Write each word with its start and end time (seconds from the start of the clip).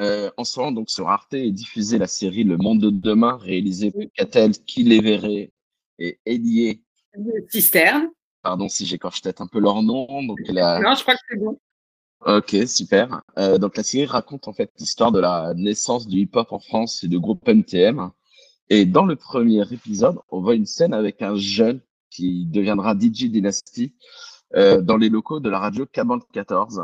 Euh, 0.00 0.30
en 0.36 0.44
ce 0.44 0.58
moment, 0.58 0.72
donc, 0.72 0.90
sur 0.90 1.08
Arte 1.08 1.34
est 1.34 1.50
diffusée 1.50 1.98
la 1.98 2.06
série 2.06 2.44
Le 2.44 2.56
Monde 2.56 2.80
de 2.80 2.90
Demain, 2.90 3.36
réalisée 3.36 3.90
par 3.90 4.02
Catel, 4.14 4.52
Kiléveré 4.52 5.52
et 5.98 6.18
Elie 6.26 6.82
Cisterne. 7.50 8.08
Pardon 8.42 8.68
si 8.68 8.86
j'écorche 8.86 9.22
peut-être 9.22 9.40
un 9.40 9.46
peu 9.46 9.60
leur 9.60 9.82
nom. 9.82 10.06
Donc, 10.24 10.38
Non, 10.48 10.94
je 10.94 11.02
crois 11.02 11.14
que 11.14 11.20
c'est 11.28 11.36
bon. 11.36 11.58
Ok, 12.24 12.56
super. 12.66 13.20
Euh, 13.36 13.58
donc 13.58 13.76
la 13.76 13.82
série 13.82 14.06
raconte 14.06 14.46
en 14.46 14.52
fait 14.52 14.70
l'histoire 14.78 15.10
de 15.10 15.18
la 15.18 15.54
naissance 15.54 16.06
du 16.06 16.18
hip-hop 16.20 16.52
en 16.52 16.60
France 16.60 17.02
et 17.02 17.08
du 17.08 17.18
groupe 17.18 17.46
NTM. 17.48 18.10
Et 18.70 18.86
dans 18.86 19.04
le 19.04 19.16
premier 19.16 19.62
épisode, 19.72 20.18
on 20.30 20.40
voit 20.40 20.54
une 20.54 20.66
scène 20.66 20.94
avec 20.94 21.20
un 21.20 21.34
jeune 21.34 21.80
qui 22.10 22.46
deviendra 22.46 22.94
DJ 22.94 23.24
Dynasty 23.24 23.92
euh, 24.54 24.80
dans 24.80 24.96
les 24.96 25.08
locaux 25.08 25.40
de 25.40 25.50
la 25.50 25.58
radio 25.58 25.84
K 25.84 26.02
14. 26.32 26.82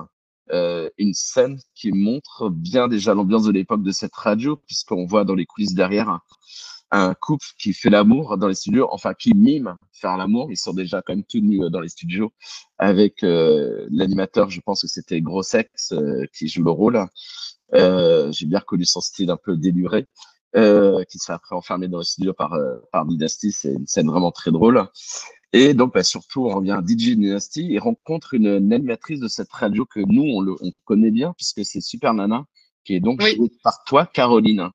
Euh, 0.53 0.89
une 0.97 1.15
scène 1.15 1.59
qui 1.75 1.93
montre 1.93 2.49
bien 2.49 2.89
déjà 2.89 3.15
l'ambiance 3.15 3.45
de 3.45 3.53
l'époque 3.53 3.83
de 3.83 3.93
cette 3.93 4.15
radio, 4.15 4.57
puisqu'on 4.57 5.05
voit 5.05 5.25
dans 5.25 5.35
les 5.35 5.47
coulisses 5.47 5.75
derrière 5.75 6.21
un 6.91 7.15
couple 7.15 7.45
qui 7.59 7.75
fait 7.75 7.91
l'amour 7.91 8.39
dans 8.39 8.49
les 8.49 8.55
studios, 8.55 8.89
enfin 8.91 9.13
qui 9.13 9.35
mime 9.35 9.77
faire 9.93 10.17
l'amour. 10.17 10.51
Ils 10.51 10.57
sont 10.57 10.73
déjà 10.73 11.03
quand 11.03 11.15
même 11.15 11.25
tous 11.25 11.41
nus 11.41 11.63
euh, 11.63 11.69
dans 11.69 11.81
les 11.81 11.89
studios 11.89 12.33
avec 12.79 13.23
euh, 13.25 13.87
l'animateur, 13.91 14.49
je 14.49 14.61
pense 14.61 14.83
que 14.83 14.89
c'était 14.89 15.21
Grossex 15.21 15.93
qui 16.33 16.49
joue 16.49 16.65
le 16.65 16.71
rôle. 16.71 17.07
J'ai 17.73 18.47
bien 18.47 18.61
reconnu 18.61 18.87
son 18.87 19.01
style 19.01 19.31
un 19.31 19.37
peu 19.37 19.57
déluré, 19.57 20.07
qui 20.55 21.19
se 21.19 21.27
fait 21.27 21.33
après 21.33 21.57
enfermer 21.57 21.89
dans 21.89 21.99
les 21.99 22.05
studios 22.05 22.33
par, 22.33 22.57
par 22.93 23.05
Dynasty. 23.05 23.53
C'est 23.53 23.75
une 23.75 23.87
scène 23.87 24.09
vraiment 24.09 24.31
très 24.31 24.51
drôle. 24.51 24.89
Et 25.53 25.75
donc, 25.75 25.95
bah, 25.95 26.03
surtout, 26.03 26.47
on 26.47 26.57
revient 26.57 26.73
à 26.73 26.81
DJ 26.81 27.17
Dynasty. 27.17 27.67
Il 27.71 27.79
rencontre 27.79 28.35
une, 28.35 28.73
animatrice 28.73 29.21
de 29.21 29.29
cette 29.29 29.51
radio 29.51 29.87
que 29.87 30.01
nous, 30.01 30.23
on, 30.23 30.41
le, 30.41 30.55
on 30.61 30.73
connaît 30.85 31.11
bien, 31.11 31.35
puisque 31.37 31.65
c'est 31.65 31.81
Super 31.81 32.13
Nana, 32.15 32.45
qui 32.85 32.95
est 32.95 33.01
donc 33.01 33.21
jouée 33.23 33.51
par 33.63 33.83
toi, 33.85 34.07
Caroline. 34.07 34.69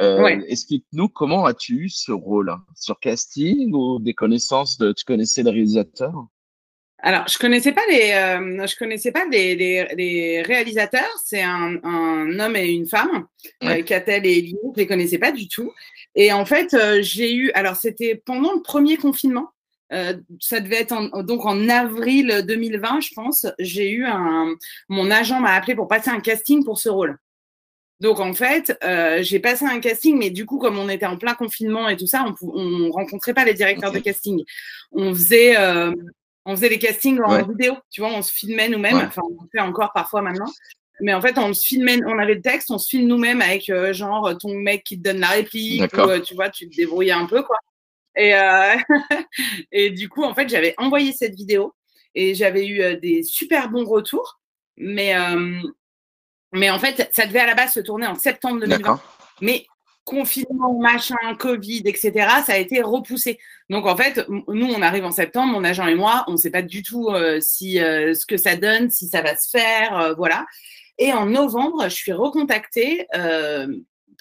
Euh, 0.00 0.40
Explique-nous 0.48 1.08
comment 1.08 1.44
as-tu 1.44 1.74
eu 1.74 1.88
ce 1.90 2.10
rôle 2.10 2.54
Sur 2.74 2.98
casting 2.98 3.72
ou 3.74 3.98
des 3.98 4.14
connaissances 4.14 4.78
de 4.78 4.92
tu 4.92 5.04
connaissais 5.04 5.42
le 5.42 5.50
réalisateur? 5.50 6.12
Alors, 7.02 7.26
je 7.28 7.38
connaissais 7.38 7.72
pas 7.72 7.82
les, 7.88 8.12
euh, 8.12 8.66
je 8.66 8.76
connaissais 8.76 9.10
pas 9.10 9.24
les, 9.30 9.56
les, 9.56 10.42
réalisateurs. 10.42 11.08
C'est 11.24 11.42
un, 11.42 11.78
un, 11.82 12.38
homme 12.38 12.56
et 12.56 12.68
une 12.68 12.86
femme, 12.86 13.26
ouais. 13.62 13.84
euh, 13.90 14.20
et 14.22 14.38
Elie. 14.38 14.56
Je 14.74 14.80
les 14.80 14.86
connaissais 14.86 15.18
pas 15.18 15.32
du 15.32 15.48
tout. 15.48 15.72
Et 16.14 16.32
en 16.32 16.44
fait, 16.44 16.74
euh, 16.74 17.00
j'ai 17.00 17.34
eu, 17.34 17.50
alors 17.52 17.76
c'était 17.76 18.20
pendant 18.24 18.52
le 18.52 18.60
premier 18.60 18.96
confinement. 18.96 19.48
Euh, 19.92 20.14
ça 20.38 20.60
devait 20.60 20.80
être 20.80 20.92
en, 20.92 21.22
donc 21.22 21.44
en 21.44 21.68
avril 21.68 22.44
2020, 22.46 23.00
je 23.00 23.10
pense. 23.14 23.46
J'ai 23.58 23.90
eu 23.90 24.06
un, 24.06 24.54
mon 24.88 25.10
agent 25.10 25.40
m'a 25.40 25.54
appelé 25.54 25.74
pour 25.74 25.88
passer 25.88 26.10
un 26.10 26.20
casting 26.20 26.64
pour 26.64 26.78
ce 26.78 26.88
rôle. 26.88 27.18
Donc 28.00 28.18
en 28.18 28.32
fait, 28.32 28.76
euh, 28.82 29.22
j'ai 29.22 29.40
passé 29.40 29.66
un 29.66 29.78
casting, 29.78 30.18
mais 30.18 30.30
du 30.30 30.46
coup, 30.46 30.58
comme 30.58 30.78
on 30.78 30.88
était 30.88 31.06
en 31.06 31.18
plein 31.18 31.34
confinement 31.34 31.88
et 31.88 31.96
tout 31.96 32.06
ça, 32.06 32.24
on, 32.24 32.48
on 32.58 32.90
rencontrait 32.90 33.34
pas 33.34 33.44
les 33.44 33.54
directeurs 33.54 33.92
de 33.92 33.98
casting. 33.98 34.42
On 34.92 35.12
faisait, 35.14 35.58
euh, 35.58 35.92
on 36.46 36.56
faisait 36.56 36.70
les 36.70 36.78
castings 36.78 37.20
en 37.20 37.42
vidéo. 37.42 37.76
Tu 37.90 38.00
vois, 38.00 38.10
on 38.10 38.22
se 38.22 38.32
filmait 38.32 38.70
nous-mêmes. 38.70 38.96
Enfin, 38.96 39.20
on 39.24 39.46
fait 39.52 39.60
encore 39.60 39.92
parfois 39.92 40.22
maintenant. 40.22 40.50
Mais 41.02 41.12
en 41.12 41.20
fait, 41.20 41.36
on 41.38 41.52
se 41.52 41.66
filmait, 41.66 41.98
on 42.06 42.18
avait 42.18 42.34
le 42.34 42.42
texte, 42.42 42.70
on 42.70 42.78
se 42.78 42.88
filme 42.88 43.06
nous-mêmes 43.06 43.42
avec 43.42 43.68
euh, 43.68 43.92
genre 43.92 44.36
ton 44.38 44.54
mec 44.54 44.84
qui 44.84 44.98
te 44.98 45.02
donne 45.02 45.20
la 45.20 45.28
réplique, 45.28 45.92
ou, 45.94 46.18
tu 46.20 46.34
vois, 46.34 46.50
tu 46.50 46.68
te 46.68 46.76
débrouillais 46.76 47.12
un 47.12 47.26
peu 47.26 47.42
quoi. 47.42 47.56
Et, 48.16 48.34
euh, 48.34 48.76
et 49.72 49.90
du 49.90 50.08
coup, 50.08 50.22
en 50.22 50.34
fait, 50.34 50.48
j'avais 50.48 50.74
envoyé 50.78 51.12
cette 51.12 51.34
vidéo 51.34 51.74
et 52.14 52.34
j'avais 52.34 52.66
eu 52.66 52.96
des 52.98 53.22
super 53.22 53.70
bons 53.70 53.84
retours. 53.84 54.40
Mais 54.76 55.14
mais 56.52 56.70
en 56.70 56.78
fait, 56.78 57.08
ça 57.12 57.26
devait 57.26 57.40
à 57.40 57.46
la 57.46 57.54
base 57.54 57.74
se 57.74 57.80
tourner 57.80 58.06
en 58.06 58.14
septembre 58.14 58.60
2020. 58.60 59.00
Mais 59.40 59.66
confinement, 60.04 60.76
machin, 60.78 61.16
Covid, 61.38 61.82
etc., 61.84 62.12
ça 62.44 62.54
a 62.54 62.56
été 62.56 62.82
repoussé. 62.82 63.38
Donc 63.68 63.86
en 63.86 63.96
fait, 63.96 64.26
nous, 64.28 64.66
on 64.66 64.82
arrive 64.82 65.04
en 65.04 65.12
septembre, 65.12 65.52
mon 65.52 65.64
agent 65.64 65.86
et 65.86 65.94
moi, 65.94 66.24
on 66.26 66.32
ne 66.32 66.36
sait 66.36 66.50
pas 66.50 66.62
du 66.62 66.82
tout 66.82 67.08
euh, 67.08 67.38
si 67.40 67.80
euh, 67.80 68.14
ce 68.14 68.26
que 68.26 68.36
ça 68.36 68.56
donne, 68.56 68.90
si 68.90 69.06
ça 69.06 69.22
va 69.22 69.36
se 69.36 69.48
faire, 69.50 69.96
euh, 69.98 70.14
voilà. 70.14 70.46
Et 70.98 71.12
en 71.12 71.26
novembre, 71.26 71.84
je 71.84 71.94
suis 71.94 72.12
recontactée 72.12 73.06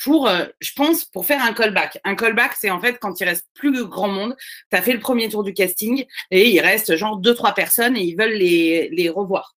pour, 0.04 0.30
je 0.60 0.72
pense, 0.76 1.06
pour 1.06 1.26
faire 1.26 1.44
un 1.44 1.54
callback. 1.54 2.00
Un 2.04 2.16
callback, 2.16 2.54
c'est 2.58 2.70
en 2.70 2.80
fait 2.80 2.98
quand 3.00 3.20
il 3.20 3.26
reste 3.26 3.46
plus 3.54 3.86
grand 3.86 4.08
monde, 4.08 4.36
tu 4.72 4.78
as 4.78 4.82
fait 4.82 4.94
le 4.94 5.00
premier 5.00 5.30
tour 5.30 5.44
du 5.44 5.54
casting 5.54 6.06
et 6.32 6.50
il 6.50 6.60
reste 6.62 6.96
genre 6.96 7.18
deux, 7.18 7.36
trois 7.36 7.54
personnes 7.54 7.98
et 7.98 8.02
ils 8.02 8.16
veulent 8.16 8.34
les, 8.34 8.90
les 8.90 9.10
revoir. 9.10 9.56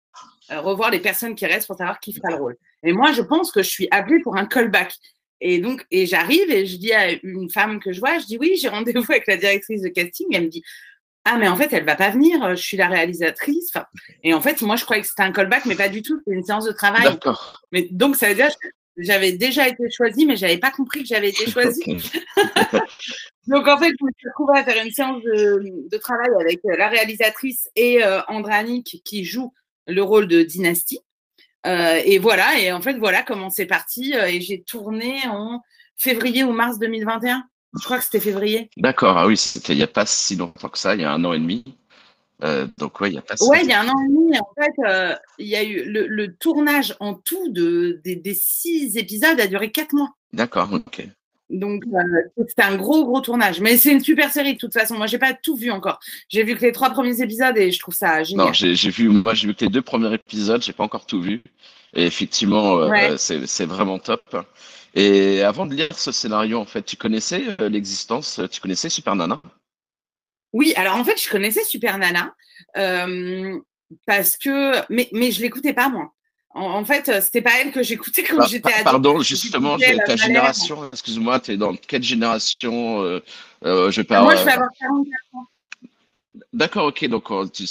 Euh, 0.52 0.62
revoir 0.62 0.90
les 0.90 1.00
personnes 1.00 1.36
qui 1.36 1.46
restent 1.46 1.68
pour 1.68 1.78
savoir 1.78 2.00
qui 2.00 2.14
fera 2.14 2.30
le 2.30 2.36
rôle. 2.36 2.58
Et 2.84 2.94
moi, 2.94 3.12
je 3.12 3.22
pense 3.22 3.52
que 3.52 3.62
je 3.62 3.70
suis 3.70 3.88
appelée 3.92 4.20
pour 4.22 4.38
un 4.38 4.46
callback. 4.46 4.94
Et 5.42 5.60
donc, 5.60 5.86
et 5.92 6.06
j'arrive 6.06 6.50
et 6.50 6.66
je 6.66 6.78
dis 6.78 6.92
à 6.92 7.12
une 7.24 7.50
femme 7.50 7.80
que 7.80 7.94
je 7.94 8.00
vois, 8.00 8.20
je 8.20 8.26
dis 8.26 8.38
oui, 8.40 8.58
j'ai 8.60 8.68
rendez-vous 8.68 9.06
avec 9.10 9.28
la 9.28 9.38
directrice 9.38 9.82
de 9.82 9.90
casting. 9.90 10.28
Elle 10.34 10.44
me 10.46 10.50
dit 10.50 10.64
ah 11.26 11.38
mais 11.38 11.48
en 11.48 11.56
fait 11.56 11.72
elle 11.72 11.86
va 11.86 11.96
pas 11.96 12.10
venir, 12.10 12.56
je 12.56 12.62
suis 12.62 12.78
la 12.78 12.88
réalisatrice. 12.88 13.70
Enfin, 13.74 13.86
et 14.24 14.34
en 14.34 14.42
fait 14.42 14.62
moi 14.62 14.76
je 14.76 14.84
croyais 14.84 15.02
que 15.02 15.08
c'était 15.08 15.24
un 15.24 15.32
callback, 15.32 15.66
mais 15.66 15.76
pas 15.76 15.90
du 15.90 16.02
tout, 16.02 16.20
c'est 16.26 16.34
une 16.34 16.44
séance 16.44 16.66
de 16.66 16.72
travail. 16.72 17.04
D'accord. 17.04 17.62
Mais 17.72 17.88
donc 17.92 18.16
ça 18.16 18.30
veut 18.30 18.36
dire 18.36 18.50
j'avais 19.00 19.32
déjà 19.34 19.68
été 19.68 19.90
choisie, 19.90 20.26
mais 20.26 20.36
j'avais 20.36 20.58
pas 20.58 20.72
compris 20.72 21.02
que 21.02 21.08
j'avais 21.08 21.30
été 21.30 21.46
choisie. 21.52 21.84
donc 23.48 23.68
en 23.68 23.78
fait 23.78 23.92
je 24.00 24.06
me 24.06 24.12
suis 24.18 24.28
retrouvée 24.30 24.60
à 24.60 24.64
faire 24.64 24.84
une 24.84 24.92
séance 24.92 25.24
de, 25.24 25.90
de 25.90 25.98
travail 25.98 26.30
avec 26.40 26.60
la 26.64 26.88
réalisatrice 26.88 27.70
et 27.76 28.04
euh, 28.04 28.22
Andranik 28.28 29.02
qui 29.04 29.26
joue 29.26 29.54
le 29.88 30.04
rôle 30.04 30.28
de 30.28 30.44
Dynastie. 30.44 31.00
Euh, 31.66 32.02
et 32.06 32.20
voilà, 32.20 32.60
et 32.60 32.72
en 32.72 32.82
fait, 32.82 32.98
voilà 32.98 33.24
comment 33.24 33.50
c'est 33.50 33.66
parti. 33.66 34.14
Euh, 34.16 34.28
et 34.28 34.42
j'ai 34.42 34.62
tourné 34.62 35.28
en 35.28 35.62
février 35.98 36.44
ou 36.44 36.52
mars 36.52 36.80
2021. 36.80 37.44
Je 37.78 37.84
crois 37.84 37.98
que 37.98 38.04
c'était 38.04 38.20
février. 38.20 38.70
D'accord, 38.78 39.18
ah 39.18 39.28
oui, 39.28 39.38
c'était 39.38 39.74
il 39.74 39.78
n'y 39.78 39.84
a 39.84 39.88
pas 39.88 40.06
si 40.06 40.36
longtemps 40.36 40.70
que 40.70 40.78
ça, 40.78 40.96
il 40.96 41.02
y 41.02 41.04
a 41.04 41.12
un 41.12 41.24
an 41.26 41.34
et 41.34 41.40
demi. 41.40 41.64
Euh, 42.44 42.68
donc, 42.78 43.02
ouais, 43.02 43.10
il 43.10 43.14
n'y 43.14 43.18
a 43.18 43.22
pas 43.22 43.36
Ouais, 43.42 43.62
il 43.64 43.70
y 43.70 43.74
a 43.74 43.82
un 43.82 43.88
an 43.88 44.02
et 44.04 44.08
demi. 44.08 44.38
En 44.40 44.54
fait, 44.58 45.18
il 45.38 45.48
y 45.48 45.56
a 45.56 45.64
eu 45.64 45.84
le, 45.86 46.36
tournage 46.36 46.96
en 47.00 47.14
tout 47.14 47.50
de, 47.50 48.00
des, 48.04 48.16
des, 48.16 48.34
six 48.34 48.98
épisodes 48.98 49.40
a 49.40 49.48
duré 49.48 49.72
quatre 49.72 49.94
mois. 49.94 50.10
D'accord, 50.32 50.72
ok. 50.72 51.08
Donc, 51.50 51.84
euh, 51.94 52.44
c'était 52.48 52.62
un 52.62 52.76
gros, 52.76 53.06
gros 53.06 53.22
tournage. 53.22 53.60
Mais 53.60 53.78
c'est 53.78 53.92
une 53.92 54.04
super 54.04 54.32
série 54.32 54.54
de 54.54 54.60
toute 54.60 54.74
façon. 54.74 54.96
Moi, 54.96 55.08
j'ai 55.08 55.18
pas 55.18 55.34
tout 55.34 55.56
vu 55.56 55.72
encore. 55.72 56.00
J'ai 56.28 56.44
vu 56.44 56.56
que 56.56 56.62
les 56.62 56.72
trois 56.72 56.92
premiers 56.92 57.22
épisodes 57.22 57.58
et 57.58 57.72
je 57.72 57.80
trouve 57.80 57.96
ça 57.96 58.24
génial. 58.24 58.48
Non, 58.48 58.54
j'ai 58.54 58.74
vu, 58.90 59.10
moi, 59.10 59.34
j'ai 59.34 59.48
vu 59.48 59.56
que 59.56 59.66
les 59.66 59.72
deux 59.72 59.82
premiers 59.82 60.14
épisodes. 60.14 60.62
J'ai 60.62 60.74
pas 60.74 60.84
encore 60.84 61.06
tout 61.06 61.22
vu. 61.22 61.42
Et 61.96 62.06
effectivement, 62.06 62.78
euh, 62.78 63.16
c'est 63.18 63.66
vraiment 63.66 63.98
top. 63.98 64.38
Et 64.94 65.42
avant 65.42 65.66
de 65.66 65.74
lire 65.74 65.98
ce 65.98 66.12
scénario, 66.12 66.60
en 66.60 66.66
fait, 66.66 66.84
tu 66.84 66.96
connaissais 66.96 67.44
euh, 67.62 67.70
l'existence, 67.70 68.40
tu 68.52 68.62
connaissais 68.62 68.90
Super 68.90 69.16
Nana 69.16 69.42
Oui, 70.54 70.74
alors 70.76 70.96
en 70.96 71.04
fait, 71.04 71.22
je 71.22 71.30
connaissais 71.30 71.64
Super 71.64 71.98
Nana 71.98 72.34
parce 74.06 74.38
que, 74.38 74.82
mais, 74.92 75.10
mais 75.14 75.32
je 75.32 75.42
l'écoutais 75.42 75.74
pas 75.74 75.90
moi. 75.90 76.14
En, 76.52 76.84
fait, 76.84 77.06
fait, 77.06 77.22
c'était 77.22 77.42
pas 77.42 77.62
elle 77.62 77.72
que 77.72 77.84
j'écoutais 77.84 78.24
quand 78.24 78.38
bah, 78.38 78.48
j'étais 78.50 78.74
ado. 78.74 78.84
Pardon, 78.84 79.22
justement, 79.22 79.78
ta 79.78 80.16
génération, 80.16 80.90
excuse-moi, 80.92 81.40
tu 81.40 81.52
es 81.52 81.58
dans 81.58 81.76
quelle 81.76 82.02
génération 82.02 83.02
euh, 83.04 83.20
euh, 83.66 83.92
je 83.92 84.02
Moi, 84.02 84.36
je 84.36 84.44
vais 84.44 84.52
avoir 84.52 84.70
44 84.80 85.36
ans. 85.36 85.48
D'accord, 86.52 86.86
ok. 86.88 87.06
Donc, 87.06 87.32
tu, 87.54 87.66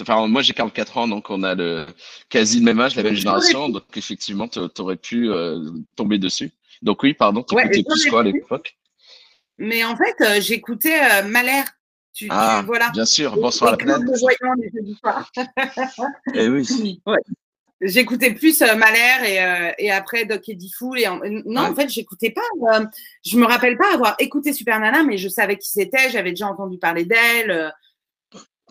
enfin, 0.00 0.26
moi, 0.28 0.42
j'ai 0.42 0.52
44 0.52 0.98
ans, 0.98 1.08
donc 1.08 1.28
on 1.28 1.42
a 1.42 1.56
le 1.56 1.86
quasi 2.28 2.58
le 2.60 2.64
même 2.64 2.78
âge, 2.78 2.94
la 2.94 3.02
même 3.02 3.14
génération. 3.14 3.68
Donc, 3.68 3.84
effectivement, 3.96 4.46
tu 4.46 4.60
aurais 4.78 4.96
pu 4.96 5.30
euh, 5.30 5.70
tomber 5.96 6.18
dessus. 6.18 6.52
Donc, 6.82 7.02
oui, 7.02 7.14
pardon, 7.14 7.42
tu 7.42 7.58
écoutais 7.58 7.82
plus 7.82 8.06
quoi 8.06 8.20
à 8.20 8.24
l'époque? 8.24 8.76
Mais 9.58 9.84
en 9.84 9.96
fait, 9.96 10.40
j'écoutais 10.40 11.22
Malher. 11.24 11.64
Tu, 12.14 12.28
ah, 12.30 12.62
voilà. 12.64 12.90
bien 12.90 13.04
sûr. 13.04 13.34
Bonsoir 13.36 13.68
à 13.68 13.76
la 13.76 13.76
planète. 13.76 14.08
Eh 16.34 16.48
oui. 16.48 17.00
Ouais 17.06 17.18
j'écoutais 17.84 18.34
plus 18.34 18.60
euh, 18.62 18.74
Malher 18.76 19.28
et, 19.28 19.42
euh, 19.42 19.72
et, 19.78 19.90
après 19.90 20.24
Doc 20.24 20.48
Eddie 20.48 20.72
Fool. 20.76 20.98
Et 21.00 21.06
non, 21.46 21.62
en 21.62 21.74
fait, 21.74 21.88
j'écoutais 21.88 22.30
pas. 22.30 22.40
Euh, 22.72 22.84
je 23.24 23.36
me 23.38 23.46
rappelle 23.46 23.76
pas 23.76 23.94
avoir 23.94 24.16
écouté 24.18 24.52
Super 24.52 24.80
Nana, 24.80 25.02
mais 25.04 25.18
je 25.18 25.28
savais 25.28 25.56
qui 25.56 25.70
c'était. 25.70 26.10
J'avais 26.10 26.30
déjà 26.30 26.46
entendu 26.48 26.78
parler 26.78 27.04
d'elle. 27.04 27.50
Euh, 27.50 27.70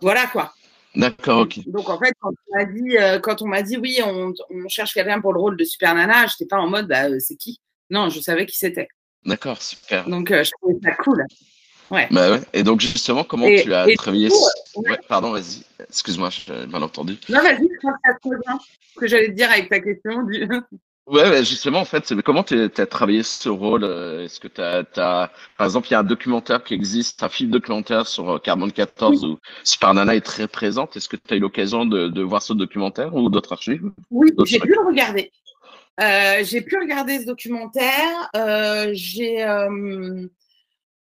voilà 0.02 0.28
quoi. 0.28 0.54
D'accord, 0.96 1.42
ok. 1.42 1.68
Donc 1.68 1.90
en 1.90 1.98
fait, 1.98 2.14
quand 2.20 2.30
on 2.30 2.58
m'a 2.58 2.66
dit, 2.66 2.98
quand 3.24 3.42
on 3.42 3.48
m'a 3.48 3.64
dit 3.64 3.78
oui, 3.78 4.00
on, 4.06 4.34
on 4.52 4.68
cherche 4.68 4.94
quelqu'un 4.94 5.22
pour 5.22 5.34
le 5.34 5.40
rôle 5.40 5.58
de 5.58 5.64
Super 5.64 5.96
Nana, 5.96 6.28
j'étais 6.28 6.46
pas 6.46 6.58
en 6.58 6.70
mode 6.70 6.88
bah, 6.88 7.08
c'est 7.20 7.36
qui? 7.36 7.60
Non, 7.90 8.10
je 8.10 8.20
savais 8.20 8.46
qui 8.46 8.58
c'était. 8.58 8.90
D'accord, 9.26 9.62
super. 9.62 10.08
Donc 10.08 10.30
je 10.30 10.52
trouvais 10.52 10.78
ça 10.84 10.92
cool. 10.96 11.26
Ouais. 11.94 12.08
Bah 12.10 12.32
ouais. 12.32 12.42
Et 12.54 12.64
donc 12.64 12.82
justement, 12.82 13.24
comment 13.24 13.46
tu 13.46 13.72
as 13.72 13.86
travaillé 13.96 14.30
ouais. 14.76 14.98
Pardon, 15.08 15.32
vas-y. 15.32 15.64
Excuse-moi, 15.88 16.30
j'ai 16.32 16.66
mal 16.66 16.82
entendu. 16.82 17.18
Non, 17.30 17.40
vas-y, 17.40 17.70
je 17.72 17.78
crois 17.78 17.94
que 17.94 18.00
ça 18.04 18.18
trop 18.20 18.32
bien 18.32 18.60
ce 18.94 19.00
que 19.00 19.08
j'allais 19.08 19.28
te 19.28 19.34
dire 19.34 19.52
avec 19.52 19.70
ta 19.70 19.80
question. 19.80 20.24
Du... 20.24 20.48
Ouais, 21.06 21.44
justement, 21.44 21.82
en 21.82 21.86
fait, 21.86 22.14
comment 22.22 22.44
tu 22.44 22.58
as 22.64 22.86
travaillé 22.86 23.24
ce 23.24 23.50
rôle 23.50 23.84
euh, 23.84 24.24
Est-ce 24.24 24.40
que 24.40 24.48
tu 24.48 24.62
as, 24.62 24.86
Par 25.58 25.66
exemple, 25.66 25.90
il 25.90 25.92
y 25.92 25.96
a 25.96 26.00
un 26.00 26.04
documentaire 26.06 26.64
qui 26.64 26.74
existe, 26.74 27.22
un 27.24 27.28
film 27.28 27.52
documentaire 27.52 28.08
sur 28.08 28.30
euh, 28.30 28.40
Carbone 28.40 28.72
14 28.72 29.26
oui. 29.26 29.32
où 29.32 29.38
Super 29.66 29.94
Nana 29.94 30.16
est 30.16 30.22
très 30.22 30.48
présente. 30.48 30.96
Est-ce 30.96 31.10
que 31.10 31.18
tu 31.18 31.34
as 31.34 31.36
eu 31.36 31.42
l'occasion 31.42 31.86
de, 31.86 32.08
de, 32.08 32.22
voir 32.22 32.42
ce 32.42 32.54
documentaire 32.54 33.14
ou 33.14 33.30
d'autres 33.30 33.52
archives? 33.52 33.92
Oui, 34.12 34.32
j'ai 34.46 34.60
pu 34.60 34.70
le 34.70 34.88
regarder. 34.88 35.30
j'ai 36.00 36.62
pu 36.62 36.78
regarder 36.78 37.20
ce 37.20 37.26
documentaire. 37.26 38.30
j'ai, 38.94 39.44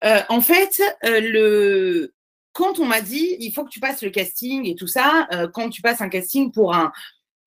en 0.03 0.41
fait, 0.41 0.81
le 1.03 2.13
quand 2.53 2.79
on 2.79 2.85
m'a 2.85 3.01
dit 3.01 3.35
il 3.39 3.51
faut 3.51 3.63
que 3.63 3.69
tu 3.69 3.79
passes 3.79 4.01
le 4.01 4.09
casting 4.09 4.65
et 4.65 4.75
tout 4.75 4.87
ça, 4.87 5.27
quand 5.53 5.69
tu 5.69 5.81
passes 5.81 6.01
un 6.01 6.09
casting 6.09 6.51
pour 6.51 6.73
un, 6.73 6.91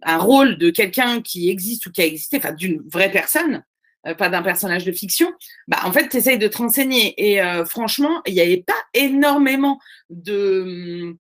un 0.02 0.18
rôle 0.18 0.56
de 0.58 0.70
quelqu'un 0.70 1.20
qui 1.20 1.50
existe 1.50 1.86
ou 1.86 1.90
qui 1.90 2.00
a 2.00 2.06
existé, 2.06 2.38
enfin 2.38 2.52
d'une 2.52 2.82
vraie 2.88 3.10
personne, 3.10 3.62
euh, 4.06 4.14
pas 4.14 4.30
d'un 4.30 4.42
personnage 4.42 4.84
de 4.84 4.92
fiction, 4.92 5.30
bah 5.68 5.80
en 5.84 5.92
fait 5.92 6.08
tu 6.08 6.16
essayes 6.16 6.38
de 6.38 6.48
te 6.48 6.58
renseigner. 6.58 7.14
Et 7.18 7.42
euh, 7.42 7.64
franchement, 7.64 8.22
il 8.26 8.34
n'y 8.34 8.40
avait 8.40 8.64
pas 8.66 8.82
énormément 8.94 9.78
de. 10.08 11.16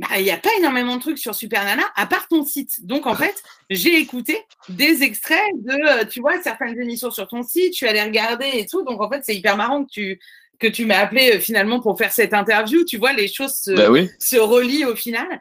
Bah, 0.00 0.18
il 0.18 0.24
n'y 0.24 0.30
a 0.30 0.38
pas 0.38 0.50
énormément 0.58 0.96
de 0.96 1.00
trucs 1.00 1.18
sur 1.18 1.34
Super 1.34 1.64
Nana 1.64 1.82
à 1.94 2.06
part 2.06 2.26
ton 2.26 2.44
site. 2.44 2.86
Donc 2.86 3.06
en 3.06 3.14
fait, 3.14 3.42
j'ai 3.68 3.98
écouté 3.98 4.38
des 4.70 5.02
extraits 5.02 5.52
de, 5.56 5.72
euh, 5.72 6.04
tu 6.06 6.20
vois, 6.20 6.40
certaines 6.42 6.80
émissions 6.80 7.10
sur 7.10 7.28
ton 7.28 7.42
site, 7.42 7.74
tu 7.74 7.86
allais 7.86 8.02
regarder 8.02 8.48
et 8.54 8.66
tout. 8.66 8.82
Donc 8.82 9.02
en 9.02 9.10
fait, 9.10 9.20
c'est 9.24 9.36
hyper 9.36 9.56
marrant 9.56 9.84
que 9.84 9.90
tu 9.90 10.20
que 10.58 10.66
tu 10.66 10.84
m'as 10.84 10.98
appelé 10.98 11.40
finalement 11.40 11.80
pour 11.80 11.96
faire 11.98 12.12
cette 12.12 12.34
interview. 12.34 12.84
Tu 12.84 12.98
vois, 12.98 13.12
les 13.14 13.28
choses 13.28 13.54
se, 13.54 13.72
bah 13.72 13.88
se 14.18 14.36
relient 14.36 14.84
au 14.84 14.94
final. 14.94 15.40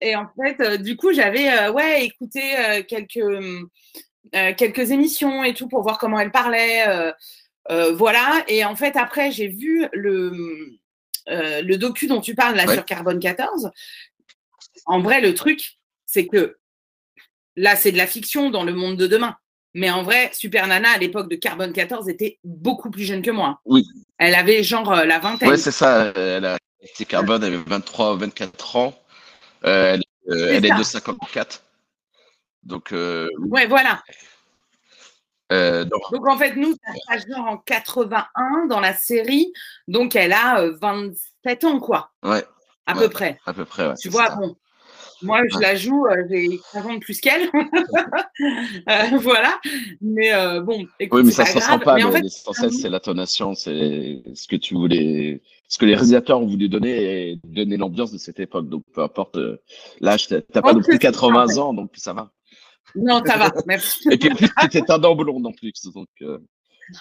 Et 0.00 0.14
en 0.14 0.28
fait, 0.36 0.60
euh, 0.60 0.76
du 0.76 0.96
coup, 0.96 1.12
j'avais 1.12 1.50
euh, 1.50 1.72
ouais, 1.72 2.04
écouté 2.04 2.42
euh, 2.58 2.82
quelques, 2.86 3.20
quelques 4.56 4.90
émissions 4.90 5.42
et 5.44 5.54
tout 5.54 5.68
pour 5.68 5.82
voir 5.82 5.98
comment 5.98 6.18
elle 6.18 6.30
parlait. 6.30 6.84
voilà. 7.94 8.44
Et 8.48 8.64
en 8.64 8.76
fait, 8.76 8.96
après, 8.96 9.30
j'ai 9.30 9.48
vu 9.48 9.86
le, 9.92 10.78
le 11.28 11.76
docu 11.76 12.06
dont 12.06 12.20
tu 12.20 12.34
parles 12.34 12.56
là 12.56 12.66
sur 12.66 12.84
Carbone 12.84 13.18
14. 13.18 13.70
En 14.86 15.00
vrai, 15.00 15.20
le 15.20 15.34
truc, 15.34 15.78
c'est 16.04 16.26
que 16.26 16.56
là, 17.56 17.76
c'est 17.76 17.92
de 17.92 17.96
la 17.96 18.06
fiction 18.06 18.50
dans 18.50 18.64
le 18.64 18.72
monde 18.72 18.96
de 18.96 19.06
demain. 19.06 19.36
Mais 19.74 19.90
en 19.90 20.02
vrai, 20.02 20.30
Super 20.32 20.66
Nana, 20.66 20.90
à 20.90 20.98
l'époque 20.98 21.28
de 21.28 21.36
Carbone 21.36 21.72
14, 21.72 22.08
était 22.08 22.38
beaucoup 22.44 22.90
plus 22.90 23.04
jeune 23.04 23.20
que 23.20 23.30
moi. 23.30 23.60
Oui. 23.66 23.84
Elle 24.18 24.34
avait 24.34 24.62
genre 24.62 24.94
la 24.94 25.18
vingtaine. 25.18 25.50
Oui, 25.50 25.58
c'est 25.58 25.70
ça. 25.70 26.12
Elle 26.16 26.46
a 26.46 26.56
été 26.82 27.04
Carbone, 27.04 27.44
elle 27.44 27.54
avait 27.54 27.62
23, 27.66 28.16
24 28.16 28.76
ans. 28.76 28.94
Euh, 29.64 29.98
elle, 30.28 30.34
euh, 30.34 30.54
est, 30.54 30.60
de 30.78 30.82
54. 30.82 31.62
Donc, 32.62 32.92
euh, 32.92 33.28
ouais, 33.38 33.66
voilà. 33.66 34.02
Donc, 35.50 36.28
en 36.28 36.36
fait, 36.36 36.56
nous, 36.56 36.72
ça 36.72 36.92
se 36.92 37.06
passe 37.06 37.26
genre 37.28 37.46
en 37.46 37.56
81 37.58 38.66
dans 38.66 38.80
la 38.80 38.94
série. 38.94 39.52
Donc 39.88 40.16
elle 40.16 40.32
a 40.32 40.68
27 40.80 41.64
ans, 41.64 41.80
quoi. 41.80 42.10
Ouais. 42.22 42.44
À 42.86 42.94
peu 42.94 43.08
près. 43.08 43.38
À 43.46 43.52
peu 43.52 43.64
près, 43.64 43.88
ouais, 43.88 43.94
Tu 44.00 44.08
vois, 44.08 44.30
bon. 44.30 44.56
Moi, 45.22 45.40
je 45.50 45.58
la 45.60 45.74
joue, 45.74 46.06
j'ai 46.28 46.60
15 46.74 46.86
ans 46.86 46.94
de 46.94 46.98
plus 46.98 47.20
qu'elle. 47.20 47.48
voilà. 49.20 49.58
Mais 50.02 50.60
bon, 50.60 50.86
écoute, 51.00 51.20
Oui, 51.20 51.26
mais 51.26 51.32
ça 51.32 51.44
ne 51.44 51.48
se 51.48 51.54
ressent 51.54 51.78
pas. 51.78 51.94
Mais 51.94 52.04
en 52.04 52.12
fait, 52.12 52.20
l'essentiel, 52.20 52.72
c'est 52.72 52.90
l'intonation, 52.90 53.54
c'est 53.54 54.22
ce 54.34 54.46
que 54.46 54.56
tu 54.56 54.74
voulais 54.74 55.40
ce 55.68 55.78
que 55.78 55.84
les 55.84 55.94
réalisateurs 55.94 56.40
ont 56.40 56.46
voulu 56.46 56.68
donner 56.68 57.30
et 57.30 57.40
donner 57.44 57.76
l'ambiance 57.76 58.12
de 58.12 58.18
cette 58.18 58.40
époque. 58.40 58.68
Donc, 58.68 58.84
peu 58.92 59.02
importe 59.02 59.36
euh, 59.36 59.60
l'âge, 60.00 60.28
tu 60.28 60.34
n'as 60.34 60.62
pas 60.62 60.72
non 60.72 60.80
plus 60.80 60.98
80 60.98 61.58
ans, 61.58 61.74
donc 61.74 61.90
ça 61.96 62.12
va. 62.12 62.30
Non, 62.94 63.22
ça 63.24 63.36
va, 63.36 63.52
merci. 63.66 64.08
et 64.10 64.16
puis, 64.16 64.30
tu 64.70 64.78
étais 64.78 64.90
un 64.90 64.98
dent 64.98 65.14
blonde 65.14 65.46
en 65.46 65.52
plus. 65.52 65.72
Donc, 65.94 66.08
euh. 66.22 66.38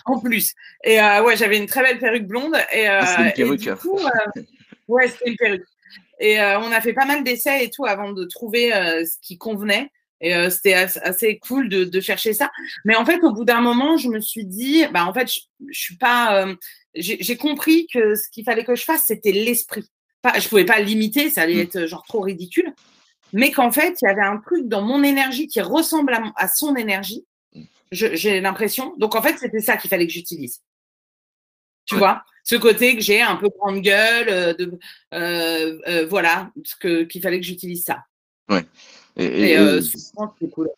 En 0.05 0.19
plus. 0.19 0.53
Et 0.83 0.99
euh, 0.99 1.23
ouais, 1.23 1.37
j'avais 1.37 1.57
une 1.57 1.67
très 1.67 1.81
belle 1.83 1.99
perruque 1.99 2.27
blonde. 2.27 2.55
Et, 2.73 2.87
ah, 2.87 3.27
une 3.27 3.33
perruque. 3.33 3.67
Et 3.67 3.71
du 3.71 3.75
coup, 3.75 3.99
ouais, 4.87 5.07
c'était 5.07 5.29
une 5.29 5.37
perruque. 5.37 5.65
Et 6.19 6.39
on 6.39 6.71
a 6.71 6.81
fait 6.81 6.93
pas 6.93 7.05
mal 7.05 7.23
d'essais 7.23 7.65
et 7.65 7.69
tout 7.69 7.85
avant 7.85 8.11
de 8.13 8.23
trouver 8.25 8.71
ce 8.71 9.17
qui 9.21 9.37
convenait. 9.37 9.91
Et 10.21 10.33
c'était 10.49 10.73
assez 10.73 11.37
cool 11.39 11.69
de, 11.69 11.83
de, 11.83 11.99
chercher 11.99 12.33
ça. 12.33 12.49
Mais 12.85 12.95
en 12.95 13.05
fait, 13.05 13.21
au 13.21 13.33
bout 13.33 13.43
d'un 13.43 13.61
moment, 13.61 13.97
je 13.97 14.07
me 14.07 14.21
suis 14.21 14.45
dit, 14.45 14.85
bah 14.93 15.05
en 15.05 15.13
fait, 15.13 15.31
je, 15.31 15.41
je 15.69 15.79
suis 15.79 15.97
pas, 15.97 16.47
j'ai 16.95 17.37
compris 17.37 17.87
que 17.93 18.15
ce 18.15 18.29
qu'il 18.29 18.43
fallait 18.43 18.63
que 18.63 18.75
je 18.75 18.85
fasse, 18.85 19.03
c'était 19.07 19.33
l'esprit. 19.33 19.85
Je 20.33 20.39
je 20.39 20.49
pouvais 20.49 20.65
pas 20.65 20.79
limiter, 20.79 21.29
ça 21.29 21.41
allait 21.41 21.55
mmh. 21.55 21.59
être 21.59 21.85
genre 21.85 22.03
trop 22.07 22.21
ridicule. 22.21 22.73
Mais 23.33 23.51
qu'en 23.51 23.71
fait, 23.71 23.97
il 24.01 24.05
y 24.05 24.07
avait 24.07 24.21
un 24.21 24.37
truc 24.37 24.67
dans 24.67 24.81
mon 24.81 25.03
énergie 25.03 25.47
qui 25.47 25.61
ressemble 25.61 26.17
à, 26.35 26.47
son 26.47 26.75
énergie. 26.75 27.25
Mmh. 27.53 27.63
J'ai 27.91 28.41
l'impression. 28.41 28.93
Donc 28.97 29.15
en 29.15 29.21
fait, 29.21 29.37
c'était 29.37 29.59
ça 29.59 29.77
qu'il 29.77 29.89
fallait 29.89 30.07
que 30.07 30.13
j'utilise. 30.13 30.61
Tu 31.85 31.95
vois, 31.95 32.23
ce 32.43 32.55
côté 32.55 32.95
que 32.95 33.01
j'ai 33.01 33.21
un 33.21 33.35
peu 33.35 33.49
grande 33.49 33.81
gueule, 33.81 34.29
euh, 34.29 34.53
de, 34.53 34.79
euh, 35.13 35.79
euh, 35.87 36.05
voilà, 36.07 36.51
qu'il 36.79 37.21
fallait 37.21 37.39
que 37.39 37.45
j'utilise 37.45 37.83
ça. 37.83 38.03
Ouais. 38.49 38.65
Et, 39.17 39.51
et, 39.51 39.81
c'est 39.81 40.49
cool. 40.51 40.69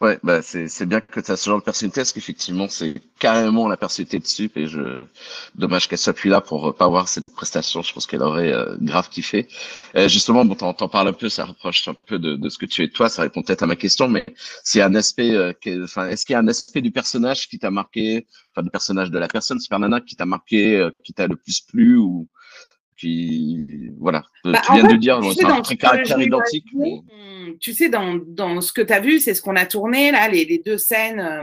Ouais, 0.00 0.18
bah 0.22 0.42
c'est 0.42 0.86
bien 0.86 1.00
que 1.00 1.20
tu 1.20 1.30
as 1.30 1.36
ce 1.36 1.48
genre 1.48 1.58
de 1.60 1.64
personnalité, 1.64 2.00
parce 2.00 2.12
qu'effectivement, 2.12 2.68
c'est 2.68 2.94
carrément 3.18 3.68
la 3.68 3.76
personnalité 3.76 4.18
de 4.18 4.26
Sup, 4.26 4.56
et 4.56 4.66
je 4.66 5.00
dommage 5.54 5.88
qu'elle 5.88 5.98
soit 5.98 6.12
plus 6.12 6.28
là 6.30 6.40
pour 6.40 6.68
euh, 6.68 6.72
pas 6.72 6.84
avoir 6.86 7.08
cette 7.08 7.24
prestation. 7.34 7.82
Je 7.82 7.92
pense 7.92 8.06
qu'elle 8.06 8.22
aurait 8.22 8.52
euh, 8.52 8.76
grave 8.80 9.08
kiffé. 9.08 9.48
Euh, 9.96 10.08
justement, 10.08 10.44
bon, 10.44 10.54
t'en 10.56 10.88
parles 10.88 11.08
un 11.08 11.12
peu, 11.12 11.28
ça 11.28 11.44
rapproche 11.46 11.86
un 11.88 11.94
peu 12.06 12.18
de, 12.18 12.36
de, 12.36 12.48
ce 12.48 12.58
que 12.58 12.66
tu 12.66 12.82
es 12.82 12.88
toi, 12.88 13.08
ça 13.08 13.22
répond 13.22 13.42
peut-être 13.42 13.62
à 13.62 13.66
ma 13.66 13.76
question, 13.76 14.08
mais 14.08 14.26
s'il 14.64 14.80
y 14.80 14.82
a 14.82 14.86
un 14.86 14.94
aspect, 14.94 15.32
euh, 15.34 15.52
enfin, 15.84 16.08
est-ce 16.08 16.26
qu'il 16.26 16.34
y 16.34 16.36
a 16.36 16.40
un 16.40 16.48
aspect 16.48 16.82
du 16.82 16.90
personnage 16.90 17.48
qui 17.48 17.58
t'a 17.58 17.70
marqué, 17.70 18.26
enfin, 18.50 18.62
du 18.62 18.70
personnage 18.70 19.10
de 19.10 19.18
la 19.18 19.28
personne 19.28 19.60
Super 19.60 19.78
Nana 19.78 20.00
qui 20.00 20.16
t'a 20.16 20.26
marqué, 20.26 20.88
qui 21.04 21.14
t'a 21.14 21.26
le 21.26 21.36
plus 21.36 21.60
plu 21.60 21.96
ou 21.96 22.28
qui, 22.96 23.66
voilà, 23.98 24.22
bah, 24.44 24.60
tu 24.64 24.72
viens 24.74 24.88
de 24.88 24.96
dire, 24.96 25.20
c'est 25.36 25.44
un 25.44 25.60
caractère 25.62 26.20
identique. 26.20 26.66
Mais 26.74 27.00
tu 27.60 27.72
sais, 27.72 27.88
dans, 27.88 28.14
dans 28.14 28.60
ce 28.60 28.72
que 28.72 28.82
tu 28.82 28.92
as 28.92 29.00
vu, 29.00 29.20
c'est 29.20 29.34
ce 29.34 29.42
qu'on 29.42 29.56
a 29.56 29.66
tourné, 29.66 30.10
là, 30.12 30.28
les, 30.28 30.44
les 30.44 30.58
deux 30.58 30.78
scènes, 30.78 31.20
euh, 31.20 31.42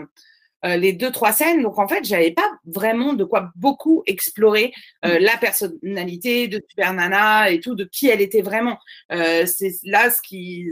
euh, 0.66 0.78
les 0.78 0.94
deux, 0.94 1.12
trois 1.12 1.34
scènes. 1.34 1.62
Donc, 1.64 1.80
en 1.80 1.88
fait, 1.88 2.04
j'avais 2.04 2.32
pas 2.32 2.50
vraiment 2.66 3.14
de 3.14 3.24
quoi 3.24 3.52
beaucoup 3.56 4.04
explorer 4.06 4.74
euh, 5.06 5.20
mm. 5.20 5.24
la 5.24 5.38
personnalité 5.38 6.48
de 6.48 6.62
Super 6.70 6.94
Nana 6.94 7.50
et 7.50 7.60
tout, 7.60 7.76
de 7.76 7.84
qui 7.84 8.08
elle 8.10 8.22
était 8.22 8.42
vraiment. 8.42 8.78
c'est 9.10 9.74
là 9.84 10.10
ce 10.10 10.22
qui, 10.22 10.70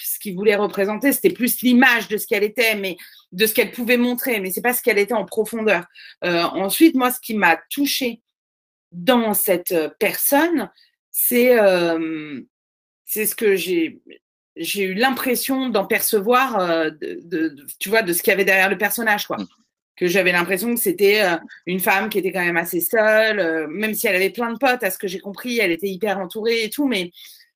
ce 0.00 0.18
qu'il 0.18 0.34
voulait 0.34 0.56
représenter, 0.56 1.12
c'était 1.12 1.30
plus 1.30 1.60
l'image 1.62 2.08
de 2.08 2.16
ce 2.16 2.26
qu'elle 2.26 2.44
était, 2.44 2.76
mais 2.76 2.96
de 3.32 3.46
ce 3.46 3.54
qu'elle 3.54 3.72
pouvait 3.72 3.96
montrer, 3.96 4.40
mais 4.40 4.50
c'est 4.50 4.62
pas 4.62 4.72
ce 4.72 4.82
qu'elle 4.82 4.98
était 4.98 5.14
en 5.14 5.24
profondeur. 5.24 5.84
ensuite, 6.22 6.94
moi, 6.94 7.10
ce 7.10 7.20
qui 7.20 7.34
m'a 7.34 7.58
touché 7.70 8.20
dans 8.94 9.34
cette 9.34 9.74
personne, 9.98 10.70
c'est 11.10 11.56
c'est 13.04 13.26
ce 13.26 13.34
que 13.34 13.54
j'ai 13.54 14.00
j'ai 14.56 14.84
eu 14.84 14.94
l'impression 14.94 15.68
d'en 15.68 15.84
percevoir, 15.84 16.58
euh, 16.58 16.90
de, 17.00 17.56
tu 17.78 17.88
vois, 17.88 18.02
de 18.02 18.12
ce 18.12 18.22
qu'il 18.22 18.30
y 18.30 18.34
avait 18.34 18.44
derrière 18.44 18.70
le 18.70 18.78
personnage, 18.78 19.26
quoi. 19.26 19.38
Mm. 19.38 19.46
Que 19.96 20.08
j'avais 20.08 20.32
l'impression 20.32 20.74
que 20.74 20.80
c'était 20.80 21.22
euh, 21.22 21.36
une 21.66 21.78
femme 21.78 22.08
qui 22.08 22.18
était 22.18 22.32
quand 22.32 22.44
même 22.44 22.56
assez 22.56 22.80
seule, 22.80 23.38
euh, 23.38 23.68
même 23.68 23.94
si 23.94 24.08
elle 24.08 24.16
avait 24.16 24.30
plein 24.30 24.52
de 24.52 24.58
potes, 24.58 24.82
à 24.82 24.90
ce 24.90 24.98
que 24.98 25.06
j'ai 25.06 25.20
compris, 25.20 25.58
elle 25.58 25.70
était 25.70 25.88
hyper 25.88 26.18
entourée 26.18 26.64
et 26.64 26.70
tout, 26.70 26.86
mais 26.86 27.12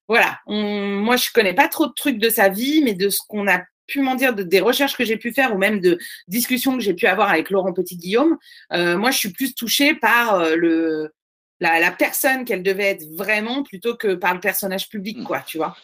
voilà. 0.07 0.39
moi, 0.47 1.17
je 1.17 1.31
connais 1.33 1.53
pas 1.53 1.69
trop 1.69 1.87
de 1.87 1.93
trucs 1.93 2.19
de 2.19 2.31
sa 2.31 2.49
vie, 2.49 2.81
mais 2.83 2.95
de 2.95 3.09
ce 3.11 3.21
qu'on 3.29 3.49
a 3.49 3.61
pu 3.87 4.01
m'en 4.01 4.15
dire, 4.15 4.35
de, 4.35 4.43
des 4.43 4.61
recherches 4.61 4.97
que 4.97 5.05
j'ai 5.05 5.17
pu 5.17 5.33
faire 5.33 5.55
ou 5.55 5.59
même 5.59 5.81
de 5.81 5.99
discussions 6.29 6.77
que 6.77 6.83
j'ai 6.83 6.95
pu 6.95 7.07
avoir 7.07 7.29
avec 7.29 7.51
Laurent 7.51 7.73
Petit-Guillaume, 7.73 8.39
moi, 8.71 9.11
je 9.11 9.19
suis 9.19 9.33
plus 9.33 9.55
touchée 9.55 9.95
par 9.95 10.57
le, 10.57 11.13
la, 11.61 11.81
la 11.81 11.91
personne 11.91 12.45
qu'elle 12.45 12.63
devait 12.63 12.91
être 12.91 13.05
vraiment 13.17 13.63
plutôt 13.63 13.97
que 13.97 14.15
par 14.15 14.35
le 14.35 14.41
personnage 14.41 14.89
public, 14.89 15.19
mm. 15.19 15.25
quoi, 15.25 15.41
tu 15.41 15.59
vois 15.59 15.77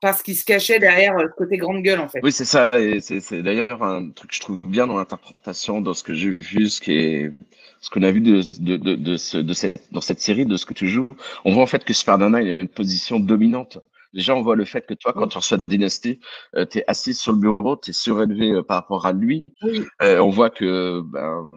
parce 0.00 0.22
qu'il 0.22 0.36
se 0.36 0.44
cachait 0.44 0.78
derrière 0.78 1.14
le 1.14 1.28
côté 1.28 1.58
grande 1.58 1.82
gueule 1.82 2.00
en 2.00 2.08
fait. 2.08 2.20
Oui, 2.22 2.32
c'est 2.32 2.44
ça. 2.44 2.70
Et 2.78 3.00
c'est 3.00 3.42
d'ailleurs 3.42 3.82
un 3.82 4.10
truc 4.10 4.30
que 4.30 4.36
je 4.36 4.40
trouve 4.40 4.60
bien 4.64 4.86
dans 4.86 4.96
l'interprétation, 4.96 5.80
dans 5.80 5.94
ce 5.94 6.02
que 6.02 6.14
j'ai 6.14 6.38
vu, 6.40 6.68
ce 6.68 6.80
qui 6.80 6.92
est 6.92 7.32
ce 7.80 7.88
qu'on 7.88 8.02
a 8.02 8.10
vu 8.10 8.20
de, 8.20 8.42
de, 8.60 8.76
de, 8.76 8.94
de, 8.94 9.16
ce, 9.16 9.38
de 9.38 9.52
cette, 9.54 9.90
dans 9.90 10.02
cette 10.02 10.20
série, 10.20 10.44
de 10.44 10.56
ce 10.56 10.66
que 10.66 10.74
tu 10.74 10.88
joues. 10.88 11.08
On 11.44 11.52
voit 11.52 11.62
en 11.62 11.66
fait 11.66 11.84
que 11.84 11.92
Super 11.92 12.18
Nana 12.18 12.42
il 12.42 12.50
a 12.50 12.60
une 12.60 12.68
position 12.68 13.20
dominante. 13.20 13.78
Déjà, 14.12 14.34
on 14.34 14.42
voit 14.42 14.56
le 14.56 14.64
fait 14.64 14.84
que 14.86 14.94
toi, 14.94 15.12
quand 15.12 15.28
tu 15.28 15.38
reçois 15.38 15.58
Dynasty, 15.68 16.18
euh, 16.56 16.66
tu 16.66 16.78
es 16.78 16.84
assis 16.88 17.14
sur 17.14 17.32
le 17.32 17.38
bureau, 17.38 17.76
tu 17.76 17.90
es 17.90 17.92
surélevé 17.92 18.50
euh, 18.50 18.62
par 18.62 18.78
rapport 18.78 19.06
à 19.06 19.12
lui. 19.12 19.46
Oui. 19.62 19.84
Euh, 20.02 20.18
on 20.18 20.30
voit 20.30 20.50
que 20.50 21.00
ben, 21.04 21.48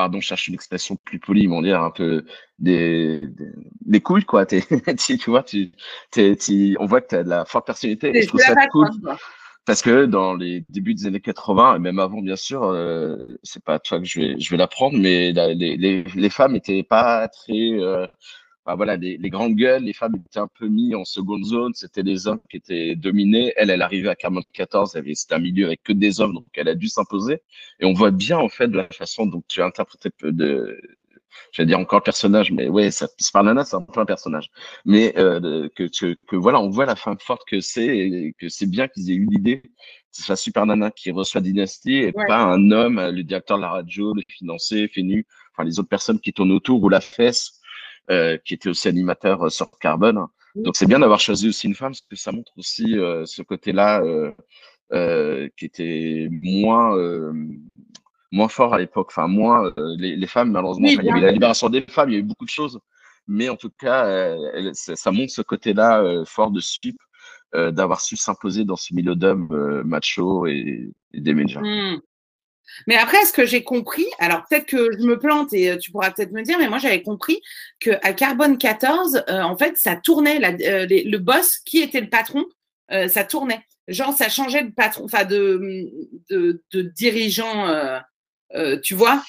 pardon, 0.00 0.18
je 0.18 0.26
cherche 0.26 0.48
une 0.48 0.54
expression 0.54 0.96
plus 0.96 1.18
polie, 1.18 1.46
on 1.46 1.60
dire 1.60 1.82
un 1.82 1.90
peu 1.90 2.24
des, 2.58 3.20
des, 3.82 4.00
couilles, 4.00 4.24
quoi. 4.24 4.46
tu 4.46 5.18
vois, 5.26 5.42
tu, 5.42 5.72
on 6.78 6.86
voit 6.86 7.02
que 7.02 7.08
tu 7.08 7.16
as 7.16 7.22
de 7.22 7.28
la 7.28 7.44
forte 7.44 7.66
personnalité. 7.66 8.16
Et 8.16 8.22
je 8.22 8.28
trouve 8.28 8.40
ça 8.40 8.54
cool. 8.68 8.88
Parce 9.66 9.82
que 9.82 10.06
dans 10.06 10.34
les 10.34 10.64
débuts 10.70 10.94
des 10.94 11.06
années 11.06 11.20
80, 11.20 11.76
et 11.76 11.78
même 11.80 11.98
avant, 11.98 12.22
bien 12.22 12.36
sûr, 12.36 12.64
euh, 12.64 13.26
c'est 13.42 13.62
pas 13.62 13.74
à 13.74 13.78
toi 13.78 13.98
que 13.98 14.06
je 14.06 14.20
vais, 14.20 14.40
je 14.40 14.50
vais 14.50 14.56
l'apprendre, 14.56 14.96
mais 14.96 15.32
les, 15.32 15.76
les, 15.76 16.02
les, 16.02 16.30
femmes 16.30 16.56
étaient 16.56 16.82
pas 16.82 17.28
très, 17.28 17.72
euh, 17.72 18.06
voilà, 18.66 18.96
les, 18.96 19.16
les, 19.16 19.30
grandes 19.30 19.54
gueules, 19.54 19.84
les 19.84 19.92
femmes 19.92 20.16
étaient 20.16 20.38
un 20.38 20.48
peu 20.58 20.68
mis 20.68 20.94
en 20.94 21.04
seconde 21.04 21.44
zone, 21.44 21.72
c'était 21.74 22.02
les 22.02 22.26
hommes 22.26 22.40
qui 22.50 22.56
étaient 22.56 22.94
dominés. 22.94 23.52
Elle, 23.56 23.70
elle 23.70 23.82
arrivait 23.82 24.08
à 24.08 24.14
44, 24.14 24.86
c'était 25.14 25.34
un 25.34 25.38
milieu 25.38 25.66
avec 25.66 25.82
que 25.82 25.92
des 25.92 26.20
hommes, 26.20 26.34
donc 26.34 26.46
elle 26.54 26.68
a 26.68 26.74
dû 26.74 26.88
s'imposer. 26.88 27.42
Et 27.80 27.84
on 27.84 27.92
voit 27.92 28.10
bien, 28.10 28.38
en 28.38 28.48
fait, 28.48 28.68
de 28.68 28.76
la 28.76 28.86
façon 28.88 29.26
dont 29.26 29.42
tu 29.48 29.62
as 29.62 29.66
interprété 29.66 30.10
de, 30.22 30.80
j'allais 31.52 31.68
dire 31.68 31.78
encore 31.78 32.02
personnage, 32.02 32.52
mais 32.52 32.68
ouais, 32.68 32.90
ça, 32.90 33.08
Sparnana, 33.18 33.64
c'est 33.64 33.76
un 33.76 33.82
peu 33.82 34.00
un 34.00 34.06
personnage. 34.06 34.50
Mais 34.84 35.14
euh, 35.18 35.68
que, 35.74 35.84
que, 35.84 36.16
que, 36.26 36.36
voilà, 36.36 36.60
on 36.60 36.70
voit 36.70 36.86
la 36.86 36.96
femme 36.96 37.18
forte 37.18 37.42
que 37.48 37.60
c'est, 37.60 38.34
que 38.38 38.48
c'est 38.48 38.68
bien 38.68 38.88
qu'ils 38.88 39.10
aient 39.10 39.14
eu 39.14 39.26
l'idée 39.30 39.62
c'est 40.12 40.28
la 40.28 40.36
Super 40.36 40.66
Nana 40.66 40.90
qui 40.90 41.10
reçoit 41.10 41.40
Dynasty 41.40 41.96
et 41.96 42.12
pas 42.12 42.38
un 42.38 42.70
homme, 42.70 43.00
le 43.00 43.22
directeur 43.22 43.56
de 43.58 43.62
la 43.62 43.70
radio, 43.70 44.12
le 44.14 44.22
financier, 44.28 44.88
Fénu, 44.88 45.26
enfin 45.52 45.64
les 45.64 45.78
autres 45.78 45.88
personnes 45.88 46.20
qui 46.20 46.32
tournent 46.32 46.52
autour 46.52 46.82
ou 46.82 46.88
la 46.88 47.00
fesse, 47.00 47.59
euh, 48.10 48.38
qui 48.44 48.54
était 48.54 48.68
aussi 48.68 48.88
animateur 48.88 49.46
euh, 49.46 49.50
sur 49.50 49.70
Carbone. 49.78 50.26
Donc 50.56 50.74
c'est 50.74 50.86
bien 50.86 50.98
d'avoir 50.98 51.20
choisi 51.20 51.48
aussi 51.48 51.68
une 51.68 51.76
femme 51.76 51.92
parce 51.92 52.00
que 52.00 52.16
ça 52.16 52.32
montre 52.32 52.50
aussi 52.58 52.98
euh, 52.98 53.24
ce 53.24 53.40
côté-là 53.42 54.02
qui 55.56 55.64
était 55.64 56.28
moins 56.42 56.96
moins 58.32 58.48
fort 58.48 58.74
à 58.74 58.78
l'époque. 58.78 59.08
Enfin 59.10 59.28
moins 59.28 59.72
les, 59.76 60.16
les, 60.16 60.26
femmes 60.26 60.50
malheureusement. 60.50 60.88
il 60.88 61.04
y 61.04 61.10
avait 61.10 61.20
la 61.20 61.30
libération 61.30 61.68
des 61.68 61.82
femmes, 61.82 62.10
il 62.10 62.14
y 62.14 62.16
a 62.16 62.18
eu 62.18 62.24
beaucoup 62.24 62.44
de 62.44 62.50
choses, 62.50 62.80
mais 63.28 63.48
en 63.48 63.54
tout 63.54 63.70
cas 63.70 64.36
ça 64.72 65.12
montre 65.12 65.32
ce 65.32 65.42
côté-là 65.42 66.24
fort 66.26 66.50
de 66.50 66.58
Sup 66.58 66.96
d'avoir 67.54 68.00
su 68.00 68.16
s'imposer 68.16 68.64
dans 68.64 68.76
ce 68.76 68.92
milieu 68.92 69.14
d'hommes 69.14 69.82
macho 69.84 70.48
et, 70.48 70.90
des 71.14 71.34
médias. 71.34 71.60
Mmh. 71.60 72.00
Mais 72.86 72.96
après, 72.96 73.24
ce 73.24 73.32
que 73.32 73.46
j'ai 73.46 73.62
compris, 73.62 74.06
alors 74.18 74.44
peut-être 74.48 74.66
que 74.66 74.90
je 74.92 75.04
me 75.04 75.18
plante 75.18 75.52
et 75.52 75.70
euh, 75.70 75.76
tu 75.76 75.90
pourras 75.90 76.10
peut-être 76.10 76.32
me 76.32 76.42
dire, 76.42 76.58
mais 76.58 76.68
moi 76.68 76.78
j'avais 76.78 77.02
compris 77.02 77.40
qu'à 77.78 78.12
Carbone 78.12 78.58
14, 78.58 79.24
euh, 79.28 79.42
en 79.42 79.56
fait, 79.56 79.76
ça 79.76 79.96
tournait, 79.96 80.40
euh, 80.44 80.86
le 80.88 81.18
boss 81.18 81.58
qui 81.58 81.80
était 81.80 82.00
le 82.00 82.08
patron, 82.08 82.44
ça 83.08 83.22
tournait. 83.22 83.60
Genre, 83.86 84.12
ça 84.12 84.28
changeait 84.28 84.64
de 84.64 84.72
patron, 84.72 85.04
enfin 85.04 85.24
de, 85.24 85.88
de, 86.28 86.60
de 86.72 86.82
dirigeant, 86.82 87.68
tu 88.82 88.94
vois, 88.94 89.22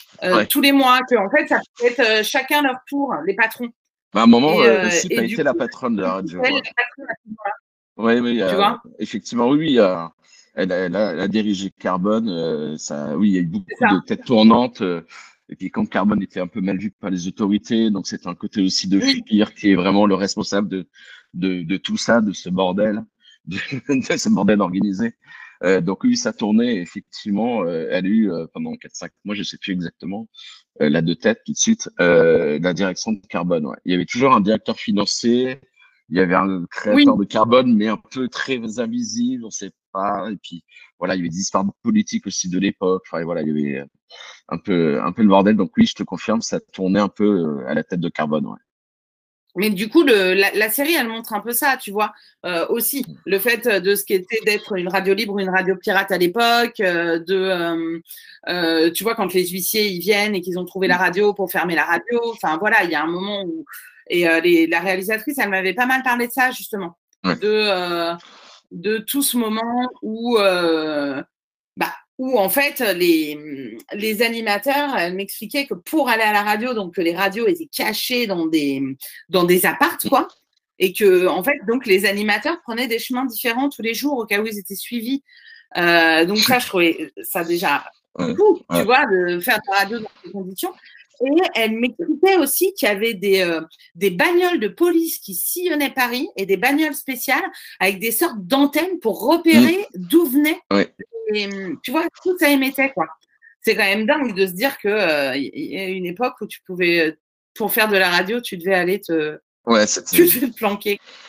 tous 0.49 0.61
les 0.61 0.71
mois, 0.71 0.99
que 1.07 1.15
en 1.15 1.29
fait, 1.29 1.47
ça 1.47 1.59
peut 1.77 1.85
être 1.85 2.25
chacun 2.25 2.63
leur 2.63 2.77
tour, 2.87 3.13
les 3.27 3.35
patrons. 3.35 3.69
Bah, 4.13 4.21
à 4.21 4.23
un 4.23 4.27
moment, 4.27 4.55
aussi, 4.55 5.09
tu 5.09 5.19
as 5.19 5.23
été 5.23 5.43
la 5.43 5.53
patronne 5.53 5.95
de 5.95 6.01
la 6.01 6.13
radio. 6.13 6.41
Oui, 7.97 8.19
oui, 8.19 8.41
tu 8.49 8.55
vois? 8.55 8.81
effectivement, 8.97 9.47
oui, 9.49 9.77
oui 9.77 9.79
elle 10.53 10.71
a, 10.71 10.77
elle, 10.85 10.95
a, 10.95 11.27
dirigé 11.27 11.71
Carbone. 11.71 12.29
Euh, 12.29 12.77
ça, 12.77 13.17
oui, 13.17 13.29
il 13.29 13.33
y 13.35 13.37
a 13.37 13.41
eu 13.41 13.45
beaucoup 13.45 13.67
de 13.67 14.05
têtes 14.05 14.25
tournantes. 14.25 14.81
Euh, 14.81 15.01
et 15.49 15.55
puis 15.55 15.69
quand 15.69 15.85
Carbone 15.85 16.21
était 16.21 16.39
un 16.39 16.47
peu 16.47 16.61
mal 16.61 16.77
vu 16.77 16.91
par 16.91 17.09
les 17.09 17.27
autorités, 17.27 17.89
donc 17.89 18.07
c'est 18.07 18.27
un 18.27 18.35
côté 18.35 18.61
aussi 18.61 18.87
de 18.87 18.99
Flickr 18.99 19.53
qui 19.53 19.71
est 19.71 19.75
vraiment 19.75 20.05
le 20.05 20.15
responsable 20.15 20.69
de, 20.69 20.87
de, 21.33 21.63
de, 21.63 21.77
tout 21.77 21.97
ça, 21.97 22.21
de 22.21 22.31
ce 22.31 22.49
bordel, 22.49 23.03
de, 23.45 23.57
ce 23.57 24.29
bordel 24.29 24.61
organisé. 24.61 25.13
Euh, 25.63 25.79
donc 25.79 26.03
oui, 26.03 26.15
ça 26.15 26.33
tournait 26.33 26.77
effectivement. 26.77 27.63
Euh, 27.63 27.87
elle 27.91 28.05
a 28.05 28.09
eu 28.09 28.31
pendant 28.53 28.71
4-5 28.73 29.09
mois, 29.25 29.35
je 29.35 29.43
sais 29.43 29.57
plus 29.57 29.73
exactement, 29.73 30.27
la 30.79 31.01
deux 31.01 31.15
têtes 31.15 31.41
tout 31.45 31.51
de 31.51 31.57
suite, 31.57 31.89
la 31.97 32.73
direction 32.73 33.11
de 33.11 33.21
Carbone. 33.27 33.67
Ouais. 33.67 33.77
Il 33.85 33.91
y 33.91 33.95
avait 33.95 34.05
toujours 34.05 34.33
un 34.33 34.41
directeur 34.41 34.77
financier, 34.77 35.59
il 36.11 36.17
y 36.17 36.19
avait 36.19 36.35
un 36.35 36.65
créateur 36.69 37.17
de 37.17 37.23
carbone, 37.23 37.73
mais 37.73 37.87
un 37.87 37.97
peu 37.97 38.27
très 38.27 38.79
invisible, 38.79 39.45
on 39.45 39.49
sait. 39.49 39.71
Et 39.95 40.37
puis 40.41 40.63
voilà, 40.99 41.15
il 41.15 41.19
y 41.19 41.21
avait 41.21 41.29
des 41.29 41.39
histoires 41.39 41.65
politiques 41.83 42.27
aussi 42.27 42.49
de 42.49 42.59
l'époque. 42.59 43.03
Enfin 43.07 43.23
voilà, 43.23 43.41
il 43.41 43.47
y 43.47 43.51
avait 43.51 43.85
un 44.49 44.57
peu, 44.57 45.01
un 45.01 45.11
peu 45.11 45.21
le 45.21 45.29
bordel. 45.29 45.55
Donc 45.55 45.71
oui, 45.77 45.85
je 45.85 45.95
te 45.95 46.03
confirme, 46.03 46.41
ça 46.41 46.59
tournait 46.59 46.99
un 46.99 47.09
peu 47.09 47.23
euh, 47.23 47.67
à 47.67 47.73
la 47.73 47.83
tête 47.83 47.99
de 47.99 48.09
carbone. 48.09 48.45
Ouais. 48.45 48.57
Mais 49.57 49.69
du 49.69 49.89
coup, 49.89 50.03
le, 50.03 50.33
la, 50.33 50.69
série, 50.69 50.93
elle 50.93 51.09
montre 51.09 51.33
un 51.33 51.41
peu 51.41 51.51
ça, 51.51 51.75
tu 51.75 51.91
vois, 51.91 52.13
euh, 52.45 52.65
aussi 52.69 53.01
mm. 53.01 53.15
le 53.25 53.39
fait 53.39 53.67
de 53.67 53.95
ce 53.95 54.05
qui 54.05 54.13
était 54.13 54.39
d'être 54.45 54.77
une 54.77 54.87
radio 54.87 55.13
libre, 55.13 55.39
une 55.39 55.49
radio 55.49 55.75
pirate 55.75 56.09
à 56.11 56.17
l'époque, 56.17 56.79
euh, 56.79 57.19
de, 57.19 58.89
tu 58.91 59.03
vois, 59.03 59.15
quand 59.15 59.33
les 59.33 59.47
huissiers 59.47 59.89
ils 59.89 59.99
viennent 59.99 60.35
et 60.35 60.41
qu'ils 60.41 60.57
ont 60.57 60.63
trouvé 60.63 60.87
la 60.87 60.95
mm. 60.95 61.01
radio 61.01 61.33
pour 61.33 61.51
fermer 61.51 61.75
la 61.75 61.83
radio. 61.83 62.21
Enfin 62.31 62.57
voilà, 62.59 62.83
il 62.85 62.91
y 62.91 62.95
a 62.95 63.03
un 63.03 63.07
moment 63.07 63.43
où 63.43 63.65
et 64.07 64.25
les, 64.41 64.67
la 64.67 64.81
réalisatrice, 64.81 65.37
elle 65.37 65.49
m'avait 65.49 65.73
pas 65.73 65.85
mal 65.85 66.03
parlé 66.03 66.27
de 66.27 66.33
ça 66.33 66.51
justement, 66.51 66.97
de 67.23 68.13
de 68.71 68.97
tout 68.97 69.21
ce 69.21 69.37
moment 69.37 69.89
où, 70.01 70.37
euh, 70.37 71.21
bah, 71.77 71.93
où 72.17 72.39
en 72.39 72.49
fait 72.49 72.79
les, 72.79 73.77
les 73.93 74.21
animateurs 74.21 75.11
m'expliquaient 75.13 75.67
que 75.67 75.73
pour 75.73 76.09
aller 76.09 76.23
à 76.23 76.33
la 76.33 76.43
radio, 76.43 76.73
donc 76.73 76.95
que 76.95 77.01
les 77.01 77.15
radios 77.15 77.47
étaient 77.47 77.69
cachées 77.71 78.27
dans 78.27 78.47
des 78.47 78.81
dans 79.29 79.43
des 79.43 79.65
appartes 79.65 80.07
quoi, 80.07 80.27
et 80.79 80.93
que 80.93 81.27
en 81.27 81.43
fait 81.43 81.59
donc 81.67 81.85
les 81.85 82.05
animateurs 82.05 82.61
prenaient 82.61 82.87
des 82.87 82.99
chemins 82.99 83.25
différents 83.25 83.69
tous 83.69 83.81
les 83.81 83.93
jours 83.93 84.17
au 84.17 84.25
cas 84.25 84.39
où 84.39 84.45
ils 84.45 84.59
étaient 84.59 84.75
suivis. 84.75 85.23
Euh, 85.77 86.25
donc 86.25 86.39
ça, 86.39 86.59
je 86.59 86.67
trouvais 86.67 87.13
ça 87.23 87.43
déjà 87.43 87.85
fou, 88.17 88.61
tu 88.73 88.83
vois, 88.83 89.05
de 89.05 89.39
faire 89.39 89.57
de 89.57 89.71
la 89.71 89.77
radio 89.79 89.99
dans 89.99 90.11
ces 90.23 90.31
conditions. 90.31 90.73
Et 91.23 91.41
elle 91.55 91.73
m'expliquait 91.73 92.37
aussi 92.37 92.73
qu'il 92.73 92.87
y 92.87 92.91
avait 92.91 93.13
des, 93.13 93.41
euh, 93.41 93.61
des 93.95 94.09
bagnoles 94.09 94.59
de 94.59 94.67
police 94.67 95.19
qui 95.19 95.35
sillonnaient 95.35 95.91
Paris 95.91 96.27
et 96.35 96.45
des 96.45 96.57
bagnoles 96.57 96.95
spéciales 96.95 97.43
avec 97.79 97.99
des 97.99 98.11
sortes 98.11 98.39
d'antennes 98.39 98.99
pour 98.99 99.21
repérer 99.27 99.87
mm. 99.93 100.07
d'où 100.07 100.25
venait. 100.25 100.59
Et, 101.33 101.47
tu 101.83 101.91
vois, 101.91 102.05
tout 102.23 102.37
ça 102.37 102.49
émettait, 102.49 102.91
quoi. 102.91 103.07
C'est 103.61 103.75
quand 103.75 103.83
même 103.83 104.07
dingue 104.07 104.33
de 104.33 104.47
se 104.47 104.53
dire 104.53 104.77
qu'il 104.79 104.89
euh, 104.89 105.37
y 105.37 105.77
a 105.77 105.85
une 105.85 106.07
époque 106.07 106.33
où 106.41 106.47
tu 106.47 106.61
pouvais, 106.65 107.17
pour 107.53 107.71
faire 107.71 107.89
de 107.89 107.97
la 107.97 108.09
radio, 108.09 108.41
tu 108.41 108.57
devais 108.57 108.73
aller 108.73 108.99
te, 108.99 109.37
Ouais, 109.67 109.85
c'était. 109.85 110.23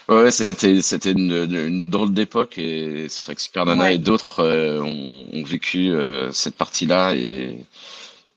Ouais, 0.08 0.30
c'était, 0.30 0.80
c'était 0.80 1.12
une, 1.12 1.32
une, 1.50 1.84
drôle 1.84 2.14
d'époque 2.14 2.56
et 2.56 3.06
c'est 3.10 3.26
vrai 3.26 3.34
que 3.34 3.42
Super 3.42 3.66
Nana 3.66 3.92
et 3.92 3.98
d'autres 3.98 4.40
euh, 4.40 4.80
ont, 4.80 5.12
ont, 5.34 5.44
vécu 5.44 5.92
cette 6.32 6.56
partie-là 6.56 7.14
et, 7.14 7.58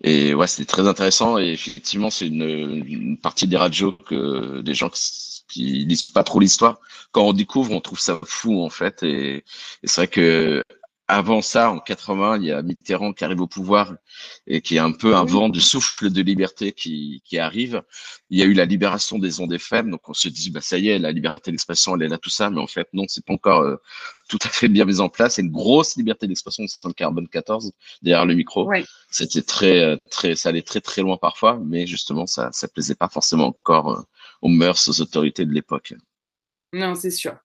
et 0.05 0.35
ouais, 0.35 0.45
c'était 0.45 0.65
très 0.65 0.87
intéressant. 0.87 1.39
Et 1.39 1.47
effectivement, 1.47 2.11
c'est 2.11 2.27
une, 2.27 2.43
une, 2.85 3.17
partie 3.17 3.47
des 3.47 3.57
radios 3.57 3.93
que 3.93 4.61
des 4.61 4.75
gens 4.75 4.91
qui, 5.47 5.85
lisent 5.85 6.03
pas 6.03 6.23
trop 6.23 6.39
l'histoire, 6.39 6.79
quand 7.11 7.23
on 7.23 7.33
découvre, 7.33 7.71
on 7.71 7.81
trouve 7.81 7.99
ça 7.99 8.19
fou 8.23 8.61
en 8.63 8.69
fait. 8.69 9.01
Et, 9.01 9.37
et 9.37 9.43
c'est 9.87 10.01
vrai 10.01 10.07
que 10.07 10.63
avant 11.07 11.41
ça, 11.41 11.69
en 11.69 11.79
80, 11.79 12.37
il 12.37 12.45
y 12.45 12.51
a 12.51 12.63
Mitterrand 12.63 13.13
qui 13.13 13.23
arrive 13.23 13.41
au 13.41 13.47
pouvoir 13.47 13.93
et 14.47 14.61
qui 14.61 14.77
est 14.77 14.79
un 14.79 14.91
peu 14.91 15.15
un 15.15 15.23
vent 15.23 15.49
de 15.49 15.59
souffle 15.59 16.09
de 16.09 16.21
liberté 16.21 16.71
qui, 16.71 17.21
qui 17.25 17.37
arrive. 17.37 17.83
Il 18.31 18.39
y 18.39 18.41
a 18.41 18.45
eu 18.45 18.53
la 18.53 18.65
libération 18.65 19.19
des 19.19 19.39
ondes 19.39 19.53
FM, 19.53 19.91
donc 19.91 20.09
on 20.09 20.13
se 20.13 20.29
dit 20.29 20.49
bah 20.49 20.61
ça 20.61 20.79
y 20.79 20.89
est, 20.89 20.97
la 20.97 21.11
liberté 21.11 21.51
d'expression, 21.51 21.95
elle 21.95 22.03
est 22.03 22.07
là, 22.07 22.17
tout 22.17 22.31
ça, 22.31 22.49
mais 22.49 22.59
en 22.59 22.65
fait 22.65 22.87
non, 22.93 23.05
c'est 23.07 23.23
pas 23.23 23.33
encore 23.33 23.61
euh, 23.61 23.75
tout 24.29 24.39
à 24.41 24.49
fait 24.49 24.67
bien 24.67 24.85
mis 24.85 24.99
en 24.99 25.09
place. 25.09 25.35
C'est 25.35 25.43
une 25.43 25.51
grosse 25.51 25.95
liberté 25.95 26.25
d'expression, 26.27 26.65
c'est 26.67 26.83
le 26.83 26.93
carbone 26.93 27.27
14 27.27 27.71
derrière 28.01 28.25
le 28.25 28.33
micro. 28.33 28.67
C'était 29.11 29.43
très 29.43 29.79
euh, 29.83 29.97
très, 30.09 30.35
ça 30.35 30.49
allait 30.49 30.63
très 30.63 30.81
très 30.81 31.03
loin 31.03 31.17
parfois, 31.17 31.61
mais 31.63 31.85
justement 31.85 32.25
ça 32.25 32.49
ça 32.51 32.67
plaisait 32.67 32.95
pas 32.95 33.09
forcément 33.09 33.47
encore 33.47 33.91
euh, 33.91 34.01
aux 34.41 34.49
mœurs, 34.49 34.87
aux 34.87 35.01
autorités 35.01 35.45
de 35.45 35.53
l'époque. 35.53 35.93
Non, 36.73 36.95
c'est 36.95 37.11
sûr. 37.11 37.37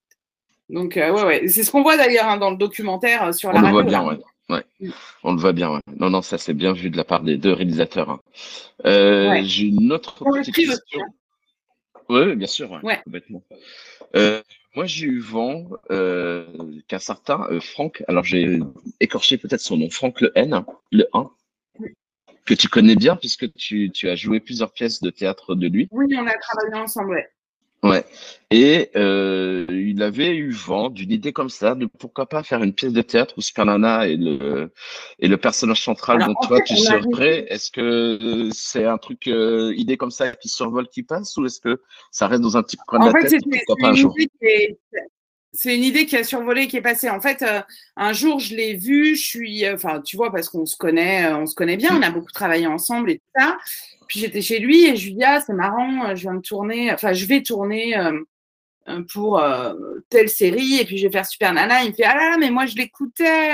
Donc, 0.70 0.96
euh, 0.96 1.12
ouais, 1.12 1.24
ouais. 1.24 1.48
C'est 1.48 1.64
ce 1.64 1.70
qu'on 1.70 1.82
voit 1.82 1.96
d'ailleurs 1.96 2.26
hein, 2.26 2.36
dans 2.36 2.50
le 2.50 2.56
documentaire 2.56 3.24
euh, 3.24 3.32
sur 3.32 3.52
la 3.52 3.60
On 3.60 3.62
le 3.62 3.70
voit 3.70 3.82
bien, 3.82 4.06
ouais. 4.06 4.18
ouais. 4.48 4.64
Mm. 4.80 4.90
On 5.24 5.32
le 5.32 5.40
voit 5.40 5.52
bien, 5.52 5.70
ouais. 5.72 5.80
Non, 5.98 6.10
non, 6.10 6.22
ça 6.22 6.38
c'est 6.38 6.54
bien 6.54 6.72
vu 6.72 6.90
de 6.90 6.96
la 6.96 7.04
part 7.04 7.22
des 7.22 7.36
deux 7.36 7.52
réalisateurs. 7.52 8.10
Hein. 8.10 8.20
Euh, 8.86 9.40
J'ai 9.42 9.66
une 9.66 9.92
autre 9.92 10.24
petite 10.24 10.54
question. 10.54 11.00
Oui, 12.08 12.34
bien 12.34 12.46
sûr, 12.46 12.72
ouais, 12.82 13.00
complètement. 13.04 13.42
Euh, 14.16 14.42
moi, 14.74 14.86
j'ai 14.86 15.06
eu 15.06 15.20
vent 15.20 15.68
qu'un 15.88 16.98
certain 16.98 17.46
Franck, 17.60 18.02
alors 18.08 18.24
j'ai 18.24 18.60
écorché 19.00 19.38
peut-être 19.38 19.60
son 19.60 19.76
nom, 19.76 19.90
Franck 19.90 20.20
Le 20.20 20.32
N, 20.36 20.64
le 20.90 21.06
1, 21.12 21.30
que 22.46 22.54
tu 22.54 22.68
connais 22.68 22.96
bien 22.96 23.14
puisque 23.14 23.52
tu, 23.54 23.90
tu 23.90 24.08
as 24.08 24.16
joué 24.16 24.40
plusieurs 24.40 24.72
pièces 24.72 25.00
de 25.00 25.10
théâtre 25.10 25.54
de 25.54 25.68
lui. 25.68 25.88
Oui, 25.92 26.06
on 26.16 26.26
a 26.26 26.32
travaillé 26.32 26.74
ensemble, 26.74 27.10
ouais. 27.10 27.28
Ouais. 27.82 28.04
Et 28.50 28.90
euh, 28.96 29.64
il 29.70 30.02
avait 30.02 30.34
eu 30.36 30.50
vent 30.50 30.90
d'une 30.90 31.12
idée 31.12 31.32
comme 31.32 31.48
ça, 31.48 31.74
de 31.74 31.86
pourquoi 31.86 32.28
pas 32.28 32.42
faire 32.42 32.62
une 32.62 32.74
pièce 32.74 32.92
de 32.92 33.00
théâtre 33.00 33.34
où 33.38 33.40
Super 33.40 33.64
Nana 33.64 34.08
est 34.08 34.16
le, 34.16 34.72
et 35.18 35.28
le 35.28 35.36
personnage 35.36 35.82
central 35.82 36.24
dont 36.26 36.34
toi 36.42 36.60
tu 36.60 36.76
serais. 36.76 37.46
Est-ce 37.48 37.70
que 37.70 38.50
c'est 38.52 38.84
un 38.84 38.98
truc, 38.98 39.28
euh, 39.28 39.72
idée 39.76 39.96
comme 39.96 40.10
ça 40.10 40.32
qui 40.32 40.48
survole, 40.48 40.88
qui 40.88 41.04
passe, 41.04 41.36
ou 41.36 41.46
est-ce 41.46 41.60
que 41.60 41.80
ça 42.10 42.26
reste 42.26 42.42
dans 42.42 42.56
un 42.56 42.62
petit 42.62 42.76
coin 42.76 42.98
de 43.06 43.12
la 43.12 43.22
tête 43.22 43.40
Pourquoi 43.50 43.76
pas 43.80 43.88
un 43.88 43.94
jour? 43.94 44.14
C'est 45.52 45.74
une 45.74 45.82
idée 45.82 46.06
qui 46.06 46.16
a 46.16 46.24
survolé, 46.24 46.68
qui 46.68 46.76
est 46.76 46.82
passée. 46.82 47.10
En 47.10 47.20
fait, 47.20 47.42
euh, 47.42 47.60
un 47.96 48.12
jour, 48.12 48.38
je 48.38 48.54
l'ai 48.54 48.74
vu. 48.74 49.16
Je 49.16 49.22
suis, 49.22 49.64
euh, 49.64 49.74
enfin, 49.74 50.00
tu 50.00 50.16
vois, 50.16 50.30
parce 50.30 50.48
qu'on 50.48 50.64
se 50.64 50.76
connaît, 50.76 51.26
euh, 51.26 51.38
on 51.38 51.46
se 51.46 51.54
connaît 51.54 51.76
bien. 51.76 51.96
On 51.96 52.02
a 52.02 52.10
beaucoup 52.10 52.30
travaillé 52.30 52.66
ensemble 52.66 53.10
et 53.10 53.18
tout 53.18 53.40
ça. 53.40 53.58
Puis 54.06 54.20
j'étais 54.20 54.42
chez 54.42 54.58
lui 54.60 54.86
et 54.86 54.96
je 54.96 55.12
ah 55.24 55.40
c'est 55.40 55.52
marrant, 55.52 56.14
je 56.16 56.22
viens 56.22 56.34
de 56.34 56.40
tourner, 56.40 56.92
enfin 56.92 57.12
je 57.12 57.26
vais 57.26 57.42
tourner 57.42 57.94
pour 59.12 59.40
telle 60.08 60.28
série 60.28 60.80
et 60.80 60.84
puis 60.84 60.98
je 60.98 61.06
vais 61.06 61.12
faire 61.12 61.26
Super 61.26 61.52
Nana. 61.52 61.84
Il 61.84 61.90
me 61.90 61.94
fait 61.94 62.02
ah 62.02 62.16
là 62.16 62.30
là 62.30 62.36
mais 62.36 62.50
moi 62.50 62.66
je 62.66 62.74
l'écoutais 62.74 63.52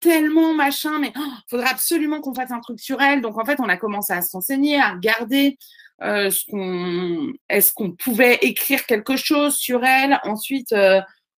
tellement 0.00 0.54
machin, 0.54 0.98
mais 0.98 1.12
il 1.14 1.20
oh, 1.20 1.30
faudrait 1.50 1.68
absolument 1.68 2.22
qu'on 2.22 2.32
fasse 2.32 2.50
un 2.52 2.60
truc 2.60 2.80
sur 2.80 3.02
elle. 3.02 3.20
Donc 3.20 3.38
en 3.38 3.44
fait 3.44 3.60
on 3.60 3.68
a 3.68 3.76
commencé 3.76 4.14
à 4.14 4.22
se 4.22 4.32
renseigner, 4.32 4.80
à 4.80 4.92
regarder. 4.92 5.58
ce 6.00 6.50
qu'on, 6.50 7.34
est-ce 7.50 7.74
qu'on 7.74 7.92
pouvait 7.92 8.38
écrire 8.40 8.86
quelque 8.86 9.16
chose 9.16 9.56
sur 9.56 9.84
elle 9.84 10.18
Ensuite, 10.24 10.74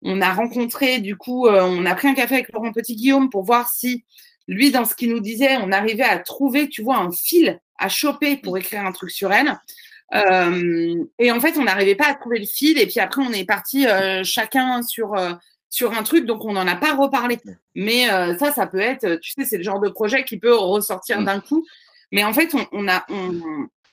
on 0.03 0.21
a 0.21 0.33
rencontré, 0.33 1.01
du 1.01 1.17
coup, 1.17 1.47
euh, 1.47 1.63
on 1.63 1.87
a 1.87 1.95
pris 1.95 2.09
un 2.09 2.15
café 2.15 2.35
avec 2.35 2.53
Laurent 2.53 2.73
Petit-Guillaume 2.73 3.31
pour 3.31 3.45
voir 3.45 3.69
si, 3.69 4.05
lui, 4.49 4.71
dans 4.71 4.85
ce 4.85 4.95
qu'il 4.95 5.11
nous 5.11 5.21
disait, 5.21 5.57
on 5.59 5.71
arrivait 5.71 6.03
à 6.03 6.19
trouver, 6.19 6.69
tu 6.69 6.83
vois, 6.83 6.99
un 6.99 7.13
fil 7.13 7.61
à 7.79 7.89
choper 7.89 8.37
pour 8.37 8.59
écrire 8.59 8.85
un 8.85 8.93
truc 8.93 9.11
sur 9.11 9.33
elle. 9.33 9.59
Euh, 10.15 11.05
et 11.19 11.33
en 11.33 11.41
fait, 11.41 11.57
on 11.57 11.65
n'arrivait 11.65 11.95
pas 11.95 12.09
à 12.09 12.15
trouver 12.15 12.41
le 12.41 12.47
fil. 12.47 12.79
Et 12.79 12.87
puis 12.87 13.01
après, 13.01 13.23
on 13.23 13.33
est 13.33 13.45
parti 13.45 13.87
euh, 13.87 14.23
chacun 14.25 14.83
sur, 14.83 15.15
sur 15.71 15.93
un 15.93 16.03
truc, 16.03 16.27
donc 16.27 16.45
on 16.45 16.53
n'en 16.53 16.67
a 16.67 16.77
pas 16.77 16.95
reparlé. 16.95 17.39
Mais 17.75 18.09
ça, 18.39 18.53
ça 18.53 18.67
peut 18.67 18.81
être, 18.81 19.17
tu 19.17 19.33
sais, 19.33 19.45
c'est 19.45 19.57
le 19.57 19.63
genre 19.63 19.81
de 19.81 19.89
projet 19.89 20.25
qui 20.25 20.39
peut 20.39 20.55
ressortir 20.55 21.21
mm. 21.21 21.25
d'un 21.25 21.41
coup. 21.41 21.65
Mais 22.11 22.25
en 22.25 22.33
fait, 22.33 22.55
on, 22.73 22.89
a, 22.89 23.07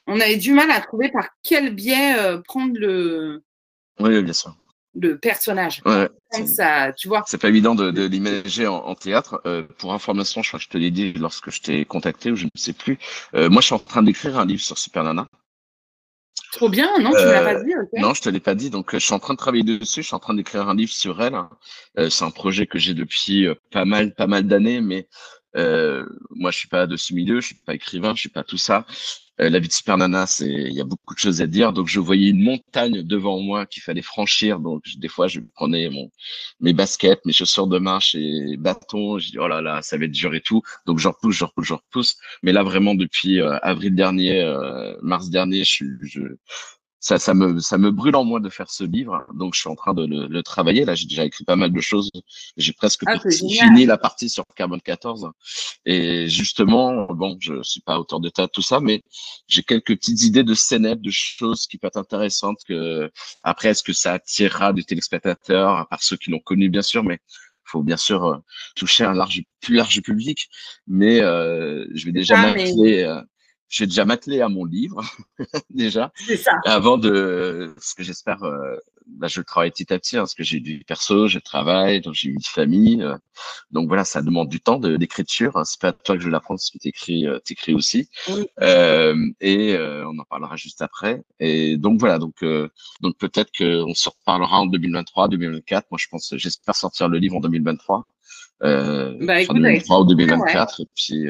on, 0.08 0.20
avait 0.20 0.36
du 0.36 0.52
mal 0.52 0.70
à 0.72 0.82
trouver 0.82 1.10
par 1.10 1.30
quel 1.42 1.74
biais 1.74 2.16
prendre 2.46 2.74
le. 2.76 3.44
Oui, 4.00 4.22
bien 4.22 4.34
sûr 4.34 4.59
le 4.96 5.18
personnage. 5.18 5.82
ça, 6.46 6.94
tu 6.94 7.08
vois. 7.08 7.24
C'est 7.28 7.38
pas 7.38 7.50
évident 7.50 7.76
de, 7.76 7.92
de 7.92 8.06
l'imager 8.06 8.68
en, 8.68 8.96
théâtre. 8.96 9.42
Euh, 9.46 9.64
pour 9.78 9.94
information, 9.94 10.42
je 10.42 10.50
crois 10.50 10.60
que 10.60 10.66
je 10.66 10.70
te 10.70 10.78
l'ai 10.78 10.92
dit 10.92 11.14
lorsque 11.14 11.52
je 11.52 11.62
t'ai 11.62 11.86
contacté 11.86 12.32
ou 12.32 12.36
je 12.36 12.46
ne 12.46 12.50
sais 12.56 12.74
plus. 12.74 12.98
Euh, 13.36 13.50
moi, 13.50 13.62
je 13.62 13.68
suis 13.68 13.76
en 13.76 13.80
train 13.80 14.04
d'écrire 14.04 14.38
un 14.38 14.46
livre 14.46 14.62
sur 14.62 14.78
Super 14.78 15.04
Nana. 15.04 15.28
Trop 16.54 16.70
bien, 16.70 16.88
non, 17.00 17.12
tu 17.12 17.18
ne 17.18 17.32
l'as 17.32 17.44
pas 17.44 17.64
dit. 17.64 17.74
Non, 17.98 18.14
je 18.16 18.22
te 18.22 18.30
l'ai 18.30 18.40
pas 18.40 18.56
dit. 18.56 18.72
Donc, 18.72 18.94
je 18.94 18.98
suis 19.00 19.14
en 19.14 19.20
train 19.20 19.36
de 19.36 19.40
travailler 19.40 19.64
dessus. 19.64 20.02
Je 20.02 20.08
suis 20.08 20.16
en 20.16 20.20
train 20.20 20.34
d'écrire 20.34 20.68
un 20.68 20.76
livre 20.76 20.92
sur 20.92 21.22
elle. 21.22 21.36
Euh, 22.00 22.10
c'est 22.10 22.26
un 22.26 22.32
projet 22.32 22.66
que 22.66 22.80
j'ai 22.80 22.96
depuis 22.96 23.48
pas 23.72 23.86
mal, 23.86 24.16
pas 24.16 24.26
mal 24.26 24.44
d'années, 24.48 24.82
mais 24.82 25.08
moi, 25.56 26.52
je 26.52 26.58
suis 26.58 26.68
pas 26.68 26.88
de 26.88 26.98
ce 26.98 27.14
milieu. 27.14 27.42
Je 27.42 27.48
suis 27.48 27.56
pas 27.56 27.76
écrivain. 27.76 28.14
Je 28.16 28.22
suis 28.22 28.30
pas 28.30 28.44
tout 28.44 28.58
ça. 28.58 28.86
Euh, 29.42 29.50
la 29.50 29.60
vie 29.60 29.68
de 29.70 29.74
Super 29.74 29.98
Nana, 29.98 30.28
c'est 30.28 30.50
il 30.50 30.74
y 30.74 30.82
a 30.82 30.84
beaucoup 30.84 31.14
de 31.14 31.20
choses 31.20 31.42
à 31.42 31.48
dire. 31.48 31.72
Donc 31.74 31.88
je 31.88 32.00
voyais 32.00 32.30
une 32.30 32.44
montagne 32.44 33.04
devant 33.04 33.40
moi 33.40 33.66
qu'il 33.66 33.82
fallait 33.82 34.02
franchir. 34.02 34.60
Donc 34.60 34.84
des 34.98 35.08
fois 35.08 35.28
je 35.28 35.40
prenais 35.56 35.90
mon 35.90 36.12
mes 36.60 36.74
baskets, 36.74 37.26
mes 37.26 37.34
chaussures 37.34 37.68
de 37.68 37.80
marche 37.80 38.16
et 38.16 38.58
bâtons. 38.58 39.18
Je 39.20 39.32
dis 39.32 39.40
oh 39.40 39.48
là 39.48 39.62
là, 39.62 39.82
ça 39.82 39.98
va 39.98 40.06
être 40.06 40.12
dur 40.12 40.34
et 40.36 40.42
tout. 40.42 40.62
Donc 40.86 41.00
je 41.00 41.08
repousse, 41.08 41.36
je 41.38 41.46
repousse, 41.46 41.68
je 41.68 41.74
repousse. 41.74 42.18
Mais 42.44 42.52
là 42.52 42.64
vraiment 42.64 42.96
depuis 42.96 43.40
euh, 43.40 43.58
avril 43.62 43.96
dernier, 43.96 44.42
euh, 44.42 44.96
mars 45.02 45.30
dernier, 45.30 45.64
je, 45.64 45.86
je 46.02 46.22
ça, 47.00 47.18
ça, 47.18 47.34
me, 47.34 47.60
ça 47.60 47.78
me 47.78 47.92
brûle 47.92 48.16
en 48.16 48.26
moi 48.26 48.40
de 48.42 48.50
faire 48.50 48.70
ce 48.70 48.84
livre, 48.84 49.26
donc 49.34 49.54
je 49.56 49.62
suis 49.62 49.70
en 49.70 49.76
train 49.76 49.94
de 49.94 50.06
le, 50.06 50.44
travailler. 50.44 50.84
Là, 50.84 50.96
j'ai 50.96 51.06
déjà 51.06 51.24
écrit 51.24 51.46
pas 51.46 51.56
mal 51.56 51.72
de 51.72 51.80
choses. 51.80 52.12
J'ai 52.58 52.74
presque 52.74 53.04
ah, 53.08 53.18
fini 53.20 53.86
la 53.86 53.98
partie 53.98 54.30
sur 54.30 54.44
Carbone 54.56 54.82
14. 54.82 55.30
Et 55.86 56.28
justement, 56.28 57.06
bon, 57.14 57.38
je 57.40 57.62
suis 57.64 57.82
pas 57.82 58.00
auteur 58.00 58.20
de 58.20 58.30
tas 58.30 58.48
tout 58.50 58.62
ça, 58.62 58.82
mais 58.82 59.02
j'ai 59.48 59.64
quelques 59.64 59.96
petites 59.96 60.24
idées 60.24 60.44
de 60.44 60.54
scénettes, 60.54 61.02
de 61.02 61.12
choses 61.12 61.68
qui 61.68 61.78
peuvent 61.78 61.90
être 61.90 61.98
intéressantes. 61.98 62.60
Que 62.68 63.10
après, 63.44 63.70
est-ce 63.70 63.84
que 63.84 63.94
ça 63.94 64.14
attirera 64.14 64.74
des 64.74 64.84
téléspectateurs, 64.84 65.78
à 65.78 65.86
part 65.86 66.04
ceux 66.04 66.18
qui 66.18 66.32
l'ont 66.32 66.40
connu 66.40 66.70
bien 66.70 66.82
sûr, 66.82 67.04
mais 67.04 67.20
faut 67.64 67.84
bien 67.84 67.98
sûr 67.98 68.26
euh, 68.26 68.38
toucher 68.76 69.06
un 69.06 69.14
large, 69.14 69.42
plus 69.62 69.76
large 69.76 70.02
public. 70.02 70.50
Mais 70.88 71.22
euh, 71.22 71.86
je 71.94 72.06
vais 72.06 72.12
déjà 72.12 72.36
m'appeler. 72.36 73.22
Euh, 73.70 73.76
j'ai 73.80 73.86
déjà 73.86 74.06
m'attelé 74.06 74.42
à 74.42 74.50
mon 74.50 74.66
livre 74.66 75.02
déjà. 75.70 76.12
Ça. 76.44 76.52
avant 76.66 76.98
de 76.98 77.74
ce 77.80 77.96
que 77.96 78.04
j'espère 78.04 78.44
euh, 78.44 78.78
bah, 79.08 79.28
je 79.28 79.42
travaille 79.42 79.72
petit 79.72 79.92
à 79.94 80.00
petit 80.00 80.18
hein, 80.18 80.22
parce 80.22 80.36
que 80.36 80.44
j'ai 80.44 80.60
du 80.60 80.84
perso 80.86 81.28
je 81.28 81.40
travaille 81.40 82.02
donc 82.02 82.14
j'ai 82.14 82.30
une 82.30 82.42
famille 82.42 83.02
euh, 83.02 83.16
donc 83.72 83.88
voilà 83.88 84.06
ça 84.06 84.22
demande 84.22 84.50
du 84.50 84.60
temps 84.60 84.78
d'écriture 84.78 85.58
hein, 85.58 85.64
c'est 85.66 85.80
pas 85.80 85.94
toi 85.94 86.16
que 86.16 86.22
je 86.22 86.28
vais 86.28 86.32
l'apprendre 86.32 86.60
ce 86.60 86.72
que 86.72 86.78
t'écris 86.78 87.28
euh, 87.28 87.40
t'écris 87.40 87.74
aussi. 87.74 88.10
Euh, 88.62 89.16
et 89.42 89.74
euh, 89.74 90.08
on 90.08 90.18
en 90.20 90.24
parlera 90.24 90.56
juste 90.56 90.82
après. 90.82 91.24
Et 91.40 91.78
donc 91.78 92.00
voilà 92.00 92.20
donc 92.20 92.44
donc 93.02 93.18
peut-être 93.18 93.52
que 93.52 93.84
on 93.84 93.94
se 93.94 94.10
reparlera 94.10 94.60
en 94.60 94.66
2023 94.66 95.28
2024 95.30 95.88
moi 95.92 95.98
je 96.00 96.08
pense 96.10 96.34
j'espère 96.38 96.76
sortir 96.76 97.10
le 97.10 97.18
livre 97.18 97.38
en 97.38 97.40
2023 97.40 98.06
euh, 98.62 99.16
bah, 99.22 99.42
écoute, 99.42 99.56
2023 99.56 100.02
ou 100.02 100.06
2024 100.06 100.82
et 100.82 100.88
puis 100.96 101.28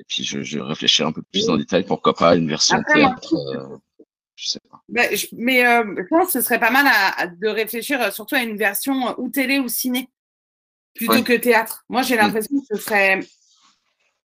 et 0.00 0.04
puis, 0.08 0.24
je, 0.24 0.42
je 0.42 0.58
réfléchirai 0.58 1.08
un 1.08 1.12
peu 1.12 1.22
plus 1.22 1.48
en 1.48 1.56
détail, 1.56 1.84
pourquoi 1.84 2.14
pas 2.14 2.34
une 2.34 2.48
version 2.48 2.82
théâtre. 2.92 3.34
Euh, 3.34 3.76
je 4.36 4.48
sais 4.48 4.60
pas. 4.68 4.82
Bah, 4.88 5.02
mais 5.32 5.66
euh, 5.66 5.94
je 5.96 6.08
pense 6.08 6.26
que 6.26 6.32
ce 6.32 6.40
serait 6.40 6.58
pas 6.58 6.70
mal 6.70 6.86
à, 6.88 7.28
de 7.28 7.48
réfléchir 7.48 8.00
euh, 8.02 8.10
surtout 8.10 8.34
à 8.34 8.42
une 8.42 8.56
version 8.56 9.14
ou 9.18 9.28
télé 9.28 9.58
ou 9.58 9.68
ciné 9.68 10.10
plutôt 10.94 11.22
que 11.22 11.32
théâtre. 11.32 11.84
Moi, 11.88 12.02
j'ai 12.02 12.16
mm. 12.16 12.18
l'impression 12.18 12.60
que 12.60 12.76
ce 12.76 12.82
serait 12.82 13.20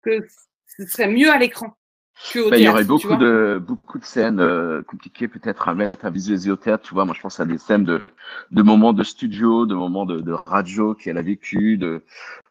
que 0.03 0.27
ce 0.77 0.85
serait 0.85 1.09
mieux 1.09 1.31
à 1.31 1.37
l'écran. 1.37 1.75
Bah, 2.33 2.57
il 2.57 2.63
y 2.63 2.67
aurait 2.67 2.83
beaucoup 2.83 3.15
de 3.15 3.61
beaucoup 3.63 3.99
de 3.99 4.03
scènes 4.03 4.39
euh, 4.39 4.81
compliquées 4.81 5.27
peut-être 5.27 5.67
à 5.67 5.75
mettre 5.75 6.03
à 6.03 6.09
visualiser 6.09 6.49
au 6.49 6.55
théâtre. 6.55 6.83
Tu 6.83 6.95
vois, 6.95 7.05
moi 7.05 7.13
je 7.15 7.21
pense 7.21 7.39
à 7.39 7.45
des 7.45 7.59
scènes 7.59 7.83
de 7.83 8.01
de 8.49 8.61
moments 8.63 8.91
de 8.91 9.03
studio, 9.03 9.67
de 9.67 9.75
moments 9.75 10.05
de, 10.05 10.21
de 10.21 10.31
radio 10.31 10.95
qu'elle 10.95 11.19
a 11.19 11.21
vécu, 11.21 11.77
de 11.77 12.03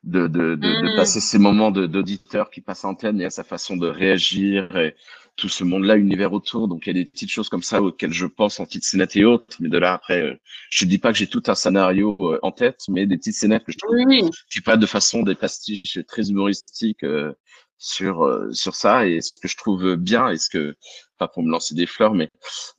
de 0.06 0.26
de, 0.26 0.54
de, 0.54 0.56
de 0.56 0.92
mm. 0.92 0.96
passer 0.96 1.20
ces 1.20 1.38
moments 1.38 1.70
d'auditeurs 1.70 2.50
qui 2.50 2.60
passent 2.60 2.84
en 2.84 2.90
antenne 2.90 3.20
et 3.20 3.26
à 3.26 3.30
sa 3.30 3.44
façon 3.44 3.76
de 3.76 3.88
réagir 3.88 4.76
et 4.76 4.94
tout 5.36 5.48
ce 5.48 5.64
monde-là, 5.64 5.96
univers 5.96 6.32
autour. 6.32 6.66
Donc 6.66 6.86
il 6.86 6.96
y 6.96 6.98
a 6.98 7.04
des 7.04 7.04
petites 7.04 7.30
choses 7.30 7.48
comme 7.48 7.62
ça 7.62 7.82
auxquelles 7.82 8.12
je 8.12 8.26
pense 8.26 8.58
en 8.58 8.64
petites 8.64 8.84
scénettes 8.84 9.16
et 9.16 9.24
autres. 9.24 9.56
Mais 9.60 9.68
de 9.68 9.78
là 9.78 9.92
après, 9.92 10.22
euh, 10.22 10.34
je 10.70 10.84
dis 10.86 10.98
pas 10.98 11.12
que 11.12 11.18
j'ai 11.18 11.26
tout 11.26 11.42
un 11.46 11.54
scénario 11.54 12.16
euh, 12.20 12.38
en 12.42 12.52
tête, 12.52 12.80
mais 12.88 13.06
des 13.06 13.18
petites 13.18 13.34
scénettes 13.34 13.64
que 13.64 13.72
je 13.72 13.78
trouve 13.78 14.30
qui 14.50 14.60
pas 14.62 14.76
de 14.76 14.86
façon 14.86 15.22
des 15.22 15.34
pastiches 15.34 15.98
très 16.08 16.30
humoristiques 16.30 17.04
euh, 17.04 17.32
sur 17.78 18.74
ça 18.74 19.06
et 19.06 19.20
ce 19.20 19.32
que 19.32 19.48
je 19.48 19.56
trouve 19.56 19.96
bien 19.96 20.28
et 20.28 20.38
ce 20.38 20.48
que 20.50 20.76
pas 21.18 21.28
pour 21.28 21.42
me 21.42 21.50
lancer 21.50 21.74
des 21.74 21.86
fleurs 21.86 22.14
mais 22.14 22.30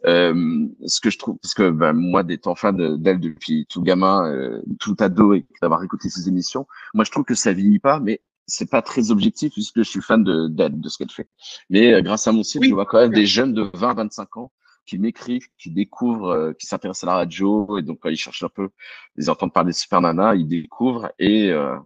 euh, 0.06 0.68
ce 0.86 1.00
que 1.02 1.10
je 1.10 1.18
trouve 1.18 1.38
parce 1.42 1.54
que 1.54 1.70
ben, 1.70 1.94
moi 1.94 2.24
d'étant 2.24 2.56
fan 2.56 2.98
d'elle 2.98 3.20
depuis 3.20 3.66
tout 3.70 3.82
gamin 3.82 4.32
euh, 4.32 4.62
tout 4.80 4.96
ado 5.00 5.34
et 5.34 5.46
d'avoir 5.62 5.84
écouté 5.84 6.10
ses 6.10 6.28
émissions 6.28 6.68
moi 6.94 7.04
je 7.04 7.12
trouve 7.12 7.26
que 7.26 7.36
ça 7.36 7.54
vieillit 7.54 7.80
pas 7.80 8.00
mais 8.00 8.22
c'est 8.48 8.70
pas 8.70 8.82
très 8.82 9.12
objectif 9.12 9.54
puisque 9.54 9.78
je 9.78 9.90
suis 9.90 10.02
fan 10.02 10.24
de 10.24 10.48
d'elle 10.48 10.80
de 10.80 10.90
ce 10.90 10.98
qu'elle 10.98 11.12
fait. 11.12 11.28
Mais 11.70 11.94
euh, 11.94 12.02
grâce 12.02 12.28
à 12.28 12.32
mon 12.32 12.44
site 12.44 12.64
je 12.64 12.74
vois 12.74 12.86
quand 12.86 13.00
même 13.00 13.14
des 13.14 13.26
jeunes 13.26 13.54
de 13.54 13.70
20 13.74 13.94
25 13.94 14.38
ans 14.38 14.52
qui 14.88 14.98
m'écrivent, 14.98 15.48
qui 15.60 15.70
découvrent, 15.70 16.30
euh, 16.30 16.54
qui 16.54 16.66
s'intéressent 16.66 17.04
à 17.04 17.08
la 17.08 17.18
radio, 17.18 17.78
et 17.78 17.84
donc 17.84 18.00
quand 18.00 18.10
ils 18.10 18.18
cherchent 18.18 18.44
un 18.44 18.50
peu, 18.50 18.70
ils 19.18 19.30
entendent 19.30 19.54
parler 19.54 19.72
de 19.72 19.76
Super 19.76 20.02
Nana, 20.02 20.34
ils 20.36 20.48
découvrent 20.48 21.12
et 21.20 21.52
euh, 21.52 21.78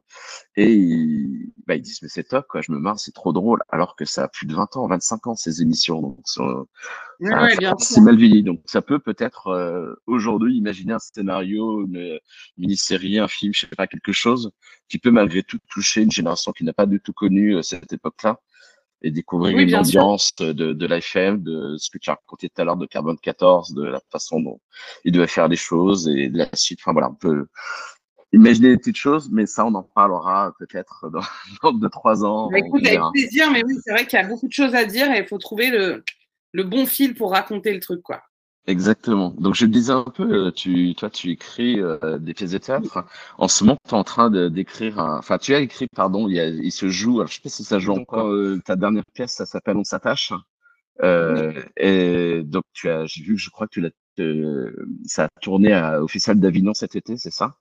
et 0.56 0.72
ils, 0.74 1.52
bah, 1.66 1.76
ils 1.76 1.82
disent 1.82 2.02
mais 2.04 2.10
c'est 2.10 2.24
top 2.24 2.46
quoi, 2.48 2.62
je 2.62 2.72
me 2.72 2.78
marre, 2.80 3.00
c'est 3.00 3.14
trop 3.14 3.34
drôle, 3.34 3.62
alors 3.70 3.96
que 3.96 4.06
ça 4.06 4.24
a 4.26 4.28
plus 4.28 4.46
de 4.46 4.54
20 4.54 4.78
ans, 4.78 4.88
25 4.88 5.28
ans 5.28 5.36
ces 5.36 5.62
émissions, 5.62 6.02
donc 6.02 6.20
c'est 7.80 8.02
mal 8.02 8.18
vieilli, 8.18 8.44
donc 8.44 8.62
ça 8.66 8.82
peut 8.82 9.00
peut-être 9.00 9.48
euh, 9.48 9.96
aujourd'hui 10.06 10.56
imaginer 10.58 10.94
un 10.94 11.00
scénario, 11.00 11.84
une 11.86 12.20
mini-série, 12.58 13.18
un 13.20 13.28
film, 13.28 13.54
je 13.54 13.62
sais 13.62 13.68
pas 13.68 13.88
quelque 13.88 14.12
chose 14.12 14.52
qui 14.88 15.00
peut 15.00 15.12
malgré 15.12 15.42
tout 15.42 15.60
toucher 15.70 16.02
une 16.02 16.12
génération 16.12 16.52
qui 16.52 16.64
n'a 16.64 16.74
pas 16.74 16.86
du 16.86 17.02
tout 17.02 17.14
connu 17.14 17.62
cette 17.64 17.92
époque-là 17.94 18.40
et 19.02 19.12
découvrir 19.12 19.58
une 19.58 19.76
ambiance 19.76 20.34
de, 20.36 20.52
de 20.52 20.86
l'IFM, 20.86 21.42
de 21.42 21.76
ce 21.78 21.90
que 21.90 21.98
tu 21.98 22.10
as 22.10 22.14
raconté 22.14 22.50
tout 22.50 22.62
à 22.62 22.66
l'heure 22.66 22.78
de 22.78 22.86
Carbone 22.86 23.18
14, 23.18 23.74
de 23.74 23.84
la 23.84 24.00
façon 24.12 24.40
dont 24.40 24.60
il 25.04 25.12
devait 25.12 25.28
faire 25.28 25.48
les 25.48 25.56
choses 25.56 26.08
et 26.08 26.30
de 26.30 26.38
la 26.38 26.50
suite. 26.54 26.80
Enfin 26.82 26.94
voilà, 26.94 27.10
on 27.10 27.16
peut 27.16 27.48
imaginer 28.34 28.70
des 28.70 28.78
petites 28.78 28.98
choses, 28.98 29.30
mais 29.32 29.46
ça, 29.46 29.66
on 29.66 29.74
en 29.74 29.84
parlera 29.84 30.54
peut-être 30.60 31.10
dans, 31.10 31.22
dans 31.64 31.74
deux, 31.74 31.90
trois 31.90 32.24
ans. 32.24 32.50
Bah, 32.52 32.60
écoute, 32.60 32.86
avec 32.86 33.00
plaisir, 33.14 33.52
mais 33.52 33.64
oui, 33.66 33.76
c'est 33.84 33.92
vrai 33.92 34.06
qu'il 34.06 34.20
y 34.20 34.22
a 34.22 34.28
beaucoup 34.28 34.48
de 34.48 34.54
choses 34.54 34.76
à 34.76 34.86
dire 34.86 35.12
et 35.12 35.20
il 35.20 35.28
faut 35.28 35.38
trouver 35.38 35.70
le, 35.70 36.04
le 36.52 36.64
bon 36.64 36.86
fil 36.86 37.16
pour 37.16 37.32
raconter 37.32 37.74
le 37.74 37.80
truc, 37.80 38.02
quoi. 38.02 38.22
Exactement. 38.68 39.34
Donc 39.40 39.56
je 39.56 39.66
disais 39.66 39.92
un 39.92 40.04
peu, 40.04 40.48
euh, 40.48 40.52
tu, 40.52 40.94
toi, 40.96 41.10
tu 41.10 41.32
écris 41.32 41.80
euh, 41.80 42.20
des 42.20 42.34
pièces 42.34 42.52
de 42.52 42.60
théâtre. 42.60 43.06
En 43.38 43.48
ce 43.48 43.64
moment, 43.64 43.78
tu 43.88 43.96
es 43.96 43.98
en 43.98 44.04
train 44.04 44.30
d'écrire, 44.50 45.00
enfin, 45.00 45.38
tu 45.38 45.56
as 45.56 45.60
écrit, 45.60 45.88
pardon, 45.96 46.28
il, 46.28 46.36
y 46.36 46.40
a, 46.40 46.48
il 46.48 46.72
se 46.72 46.88
joue, 46.88 47.20
alors 47.20 47.28
je 47.28 47.36
sais 47.36 47.42
pas 47.42 47.50
si 47.50 47.64
ça 47.64 47.80
joue 47.80 47.94
encore, 47.94 48.28
euh, 48.28 48.62
ta 48.64 48.76
dernière 48.76 49.04
pièce, 49.14 49.34
ça 49.34 49.46
s'appelle 49.46 49.78
On 49.78 49.84
s'attache. 49.84 50.32
Et 51.78 52.44
donc 52.46 52.64
tu 52.74 52.90
as, 52.90 53.06
j'ai 53.06 53.24
vu 53.24 53.34
que 53.34 53.42
je 53.42 53.50
crois 53.50 53.66
que 53.68 53.74
tu 53.74 53.82
l'as, 53.82 53.90
ça 55.06 55.26
a 55.26 55.30
tourné 55.42 55.74
à, 55.74 56.04
au 56.04 56.08
Festival 56.08 56.40
d'Avignon 56.40 56.76
cet 56.76 56.96
été, 56.96 57.18
c'est 57.18 57.32
ça? 57.32 57.56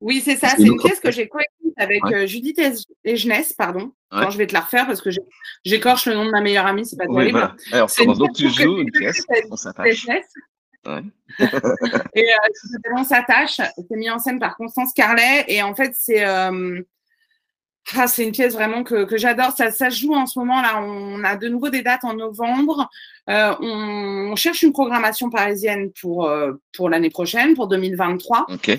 Oui, 0.00 0.20
c'est 0.20 0.36
ça. 0.36 0.48
C'est 0.56 0.64
une 0.64 0.78
pièce 0.78 1.00
que 1.00 1.10
j'ai 1.10 1.28
coécrite 1.28 1.50
avec 1.80 2.02
euh, 2.04 2.26
Judith 2.26 2.60
et 3.04 3.16
Jeunesse, 3.16 3.52
pardon. 3.52 3.92
je 4.12 4.36
vais 4.36 4.46
te 4.46 4.54
la 4.54 4.60
refaire 4.60 4.86
parce 4.86 5.00
que 5.00 5.10
j'écorche 5.64 6.06
le 6.06 6.14
nom 6.14 6.24
de 6.24 6.30
ma 6.30 6.40
meilleure 6.40 6.66
amie, 6.66 6.86
c'est 6.86 6.96
pas 6.96 7.06
terrible. 7.06 7.38
Voilà. 7.38 7.56
Alors, 7.72 8.16
donc 8.16 8.34
tu 8.34 8.48
joues 8.48 8.78
une 8.78 8.90
pièce, 8.90 9.24
on 9.50 9.56
s'attache. 9.56 10.06
Ouais. 10.06 10.22
et 12.14 12.24
euh, 12.24 12.96
On 12.96 13.04
s'attache. 13.04 13.56
C'est 13.56 13.96
mis 13.96 14.10
en 14.10 14.18
scène 14.18 14.38
par 14.38 14.56
Constance 14.56 14.92
Carlet 14.94 15.44
et 15.48 15.62
en 15.62 15.74
fait 15.74 15.92
c'est 15.94 16.24
euh, 16.26 16.80
ah, 17.96 18.06
c'est 18.06 18.24
une 18.24 18.32
pièce 18.32 18.52
vraiment 18.52 18.84
que, 18.84 19.04
que 19.04 19.16
j'adore. 19.16 19.52
Ça, 19.52 19.70
ça 19.70 19.90
joue 19.90 20.14
en 20.14 20.26
ce 20.26 20.38
moment 20.38 20.60
là. 20.60 20.80
On 20.82 21.24
a 21.24 21.36
de 21.36 21.48
nouveau 21.48 21.70
des 21.70 21.82
dates 21.82 22.04
en 22.04 22.14
novembre. 22.14 22.88
Euh, 23.28 23.54
on, 23.60 24.30
on, 24.32 24.36
cherche 24.36 24.62
une 24.62 24.72
programmation 24.72 25.30
parisienne 25.30 25.90
pour 26.00 26.26
euh, 26.26 26.52
pour 26.72 26.88
l'année 26.88 27.10
prochaine, 27.10 27.54
pour 27.54 27.68
2023. 27.68 28.46
Ok. 28.48 28.78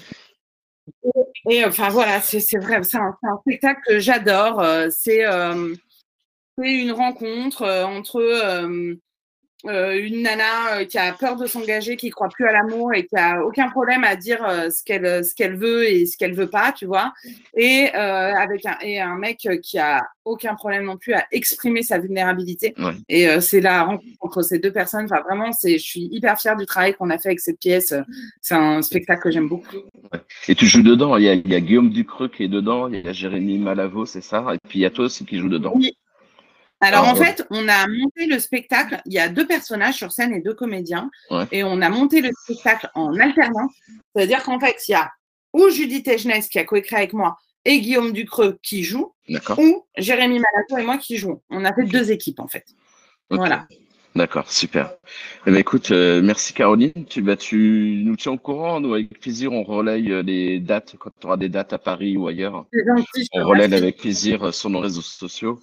Et, 1.49 1.65
enfin 1.65 1.89
voilà, 1.89 2.21
c'est 2.21 2.57
vrai, 2.57 2.83
c'est 2.83 2.97
un, 2.97 3.17
spectacle 3.41 3.81
que 3.87 3.99
j'adore. 3.99 4.59
Euh, 4.59 4.89
c'est 4.89 5.23
une 6.57 6.91
rencontre 6.91 7.63
euh, 7.63 7.85
entre 7.85 8.21
euh, 9.65 9.93
une 9.93 10.23
nana 10.23 10.77
euh, 10.77 10.85
qui 10.85 10.97
a 10.97 11.13
peur 11.13 11.35
de 11.35 11.45
s'engager, 11.45 11.95
qui 11.95 12.09
croit 12.09 12.29
plus 12.29 12.47
à 12.47 12.51
l'amour 12.51 12.93
et 12.93 13.05
qui 13.05 13.15
a 13.15 13.43
aucun 13.43 13.69
problème 13.69 14.03
à 14.03 14.15
dire 14.15 14.39
ce 14.71 14.83
qu'elle 14.83 15.23
ce 15.23 15.35
qu'elle 15.35 15.55
veut 15.55 15.87
et 15.89 16.05
ce 16.05 16.17
qu'elle 16.17 16.33
veut 16.33 16.49
pas, 16.49 16.71
tu 16.71 16.85
vois. 16.85 17.13
Et 17.55 17.89
avec 17.89 18.65
un 18.65 18.77
et 18.81 18.99
un 18.99 19.17
mec 19.17 19.47
qui 19.61 19.79
a 19.79 20.03
aucun 20.25 20.55
problème 20.55 20.85
non 20.85 20.97
plus 20.97 21.13
à 21.13 21.25
exprimer 21.31 21.83
sa 21.83 21.99
vulnérabilité. 21.99 22.73
Et 23.09 23.27
c'est 23.39 23.61
la 23.61 23.83
rencontre 23.83 24.03
entre 24.19 24.41
ces 24.41 24.59
deux 24.59 24.71
personnes. 24.71 25.05
Enfin, 25.05 25.21
vraiment, 25.21 25.51
c'est 25.51 25.77
je 25.77 25.83
suis 25.83 26.09
hyper 26.11 26.39
fière 26.39 26.55
du 26.55 26.65
travail 26.65 26.93
qu'on 26.93 27.09
a 27.09 27.17
fait 27.17 27.29
avec 27.29 27.39
cette 27.39 27.59
pièce. 27.59 27.93
C'est 28.41 28.55
un 28.55 28.81
spectacle 28.81 29.21
que 29.21 29.31
j'aime 29.31 29.47
beaucoup. 29.47 29.77
Et 30.47 30.55
tu 30.55 30.65
joues 30.65 30.83
dedans. 30.83 31.17
Il 31.17 31.23
y, 31.23 31.29
a, 31.29 31.33
il 31.33 31.47
y, 31.47 31.55
a, 31.55 31.59
Guillaume 31.59 31.89
Ducreux 31.89 32.27
qui 32.29 32.43
est 32.43 32.47
dedans. 32.47 32.87
Il 32.87 33.05
y 33.05 33.07
a 33.07 33.13
Jérémy 33.13 33.57
Malavo, 33.57 34.05
c'est 34.05 34.21
ça. 34.21 34.45
Et 34.53 34.57
puis 34.67 34.79
il 34.79 34.81
y 34.81 34.85
a 34.85 34.89
toi 34.89 35.05
aussi 35.05 35.25
qui 35.25 35.37
joue 35.37 35.49
dedans. 35.49 35.73
Oui. 35.75 35.95
Alors, 36.81 37.07
en 37.07 37.15
fait, 37.15 37.45
on 37.51 37.67
a 37.67 37.87
monté 37.87 38.25
le 38.25 38.39
spectacle. 38.39 39.01
Il 39.05 39.13
y 39.13 39.19
a 39.19 39.29
deux 39.29 39.45
personnages 39.45 39.95
sur 39.95 40.11
scène 40.11 40.33
et 40.33 40.41
deux 40.41 40.53
comédiens. 40.53 41.09
Et 41.51 41.63
on 41.63 41.81
a 41.81 41.89
monté 41.89 42.21
le 42.21 42.31
spectacle 42.43 42.89
en 42.95 43.17
alternance. 43.19 43.71
C'est-à-dire 44.15 44.43
qu'en 44.43 44.59
fait, 44.59 44.75
il 44.87 44.91
y 44.91 44.95
a 44.95 45.11
ou 45.53 45.69
Judith 45.69 46.07
Egenès 46.07 46.47
qui 46.47 46.59
a 46.59 46.63
coécrit 46.63 46.95
avec 46.95 47.13
moi 47.13 47.37
et 47.65 47.79
Guillaume 47.79 48.11
Ducreux 48.13 48.57
qui 48.63 48.83
joue, 48.83 49.13
ou 49.57 49.85
Jérémy 49.97 50.39
Malato 50.39 50.77
et 50.77 50.83
moi 50.83 50.97
qui 50.97 51.17
jouons. 51.17 51.41
On 51.49 51.63
a 51.65 51.73
fait 51.73 51.83
deux 51.83 52.11
équipes 52.11 52.39
en 52.39 52.47
fait. 52.47 52.65
Voilà. 53.29 53.67
D'accord, 54.13 54.51
super. 54.51 54.93
Eh 55.47 55.51
ben, 55.51 55.57
écoute, 55.57 55.91
euh, 55.91 56.21
merci 56.21 56.53
Caroline. 56.53 57.05
Tu, 57.07 57.21
bah, 57.21 57.37
tu 57.37 58.01
nous 58.03 58.17
tiens 58.17 58.33
au 58.33 58.37
courant. 58.37 58.81
Nous, 58.81 58.93
avec 58.93 59.21
plaisir, 59.21 59.53
on 59.53 59.63
relaye 59.63 60.11
euh, 60.11 60.21
les 60.21 60.59
dates 60.59 60.95
quand 60.99 61.11
tu 61.17 61.27
auras 61.27 61.37
des 61.37 61.47
dates 61.47 61.71
à 61.71 61.77
Paris 61.77 62.17
ou 62.17 62.27
ailleurs. 62.27 62.65
on 63.33 63.47
relaye 63.47 63.73
avec 63.73 63.99
plaisir 63.99 64.43
euh, 64.43 64.51
sur 64.51 64.69
nos 64.69 64.79
réseaux 64.79 65.01
sociaux. 65.01 65.61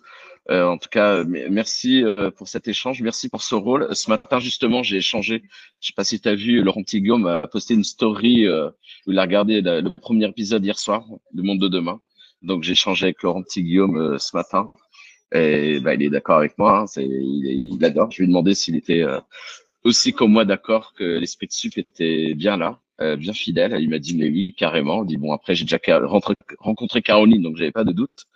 Euh, 0.50 0.64
en 0.64 0.78
tout 0.78 0.88
cas, 0.88 1.24
merci 1.24 2.02
euh, 2.02 2.30
pour 2.30 2.48
cet 2.48 2.68
échange, 2.68 3.02
merci 3.02 3.28
pour 3.28 3.42
ce 3.42 3.54
rôle. 3.54 3.94
Ce 3.94 4.08
matin, 4.08 4.38
justement, 4.38 4.82
j'ai 4.82 4.96
échangé, 4.96 5.42
je 5.80 5.88
sais 5.88 5.92
pas 5.94 6.04
si 6.04 6.20
tu 6.20 6.28
as 6.28 6.34
vu, 6.34 6.62
Laurent 6.62 6.80
Guillaume 6.80 7.26
a 7.26 7.46
posté 7.46 7.74
une 7.74 7.84
story 7.84 8.46
euh, 8.46 8.70
où 9.06 9.12
il 9.12 9.18
a 9.18 9.22
regardé 9.22 9.60
le 9.60 9.90
premier 9.90 10.26
épisode 10.26 10.64
hier 10.64 10.78
soir, 10.78 11.04
Le 11.34 11.42
Monde 11.42 11.60
de 11.60 11.68
demain. 11.68 12.00
Donc, 12.40 12.62
j'ai 12.62 12.72
échangé 12.72 13.06
avec 13.06 13.22
Laurent 13.22 13.42
Guillaume 13.42 14.18
ce 14.18 14.34
matin. 14.34 14.72
Et 15.32 15.80
bah, 15.80 15.94
il 15.94 16.02
est 16.02 16.08
d'accord 16.08 16.38
avec 16.38 16.56
moi, 16.56 16.80
hein, 16.80 16.84
il, 16.96 17.66
il. 17.68 17.78
Je 18.10 18.16
lui 18.16 18.24
ai 18.24 18.26
demandé 18.26 18.54
s'il 18.54 18.76
était 18.76 19.04
aussi 19.84 20.12
comme 20.14 20.32
moi 20.32 20.46
d'accord 20.46 20.94
que 20.94 21.04
l'esprit 21.04 21.46
de 21.48 21.52
sup 21.52 21.76
était 21.76 22.32
bien 22.34 22.56
là, 22.56 22.80
bien 22.98 23.32
fidèle. 23.32 23.76
Il 23.80 23.90
m'a 23.90 23.98
dit 23.98 24.16
mais 24.16 24.28
oui, 24.28 24.54
carrément. 24.56 25.04
Il 25.04 25.06
dit 25.06 25.16
bon 25.16 25.32
après 25.32 25.54
j'ai 25.54 25.64
déjà 25.64 25.78
rencontré 26.58 27.02
Caroline, 27.02 27.42
donc 27.42 27.56
j'avais 27.56 27.72
pas 27.72 27.84
de 27.84 27.92
doute. 27.92 28.26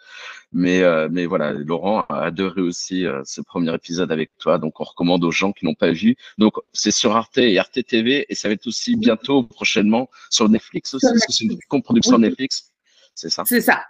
Mais, 0.52 0.82
euh, 0.82 1.08
mais 1.10 1.24
voilà, 1.24 1.52
Laurent 1.52 2.04
a 2.10 2.24
adoré 2.24 2.60
aussi 2.60 3.06
euh, 3.06 3.22
ce 3.24 3.40
premier 3.40 3.74
épisode 3.74 4.12
avec 4.12 4.30
toi. 4.38 4.58
Donc, 4.58 4.80
on 4.80 4.84
recommande 4.84 5.24
aux 5.24 5.30
gens 5.30 5.52
qui 5.52 5.64
n'ont 5.64 5.74
pas 5.74 5.92
vu. 5.92 6.16
Donc, 6.36 6.54
c'est 6.72 6.90
sur 6.90 7.16
Arte 7.16 7.38
et 7.38 7.58
Arte 7.58 7.84
TV 7.86 8.26
et 8.28 8.34
ça 8.34 8.48
va 8.48 8.54
être 8.54 8.66
aussi 8.66 8.96
bientôt, 8.96 9.42
prochainement, 9.44 10.10
sur 10.28 10.48
Netflix 10.48 10.92
aussi, 10.94 11.06
parce 11.06 11.26
que 11.26 11.32
c'est 11.32 11.44
une 11.44 11.58
co-production 11.68 12.18
Netflix. 12.18 12.70
C'est 13.14 13.30
ça. 13.30 13.44
C'est 13.46 13.62
ça. 13.62 13.82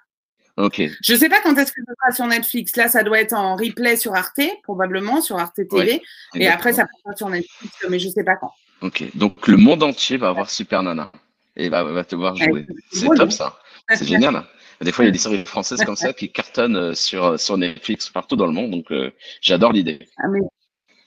Ok. 0.56 0.82
Je 1.02 1.14
sais 1.14 1.28
pas 1.28 1.40
quand 1.40 1.56
est-ce 1.56 1.72
que 1.72 1.80
ça 1.84 1.92
sera 1.98 2.14
sur 2.14 2.26
Netflix. 2.26 2.76
Là, 2.76 2.88
ça 2.88 3.02
doit 3.02 3.20
être 3.20 3.32
en 3.32 3.56
replay 3.56 3.96
sur 3.96 4.14
Arte, 4.14 4.42
probablement, 4.62 5.20
sur 5.20 5.38
Arte 5.38 5.60
TV. 5.68 6.00
et 6.34 6.46
après, 6.46 6.74
ça 6.74 6.86
passera 6.86 7.16
sur 7.16 7.28
Netflix, 7.28 7.74
mais 7.88 7.98
je 7.98 8.08
sais 8.08 8.22
pas 8.22 8.36
quand. 8.36 8.52
Ok. 8.82 9.04
Donc, 9.14 9.46
le 9.46 9.56
monde 9.56 9.82
entier 9.82 10.16
va 10.16 10.28
avoir 10.28 10.50
Super 10.50 10.82
Nana 10.82 11.12
et 11.56 11.68
va, 11.68 11.82
va 11.84 12.04
te 12.04 12.16
voir 12.16 12.36
jouer. 12.36 12.66
C'est 12.90 13.08
top, 13.14 13.32
ça. 13.32 13.58
C'est 13.94 14.06
génial. 14.06 14.44
Des 14.82 14.92
fois, 14.92 15.04
il 15.04 15.08
y 15.08 15.10
a 15.10 15.12
des 15.12 15.18
séries 15.18 15.44
françaises 15.44 15.84
comme 15.84 15.96
ça 15.96 16.12
qui 16.12 16.30
cartonnent 16.30 16.76
euh, 16.76 16.94
sur, 16.94 17.24
euh, 17.24 17.36
sur 17.36 17.56
Netflix 17.56 18.10
partout 18.10 18.36
dans 18.36 18.46
le 18.46 18.52
monde. 18.52 18.70
Donc, 18.70 18.90
euh, 18.90 19.10
j'adore 19.40 19.72
l'idée. 19.72 20.00
Ah, 20.18 20.28
mais 20.28 20.40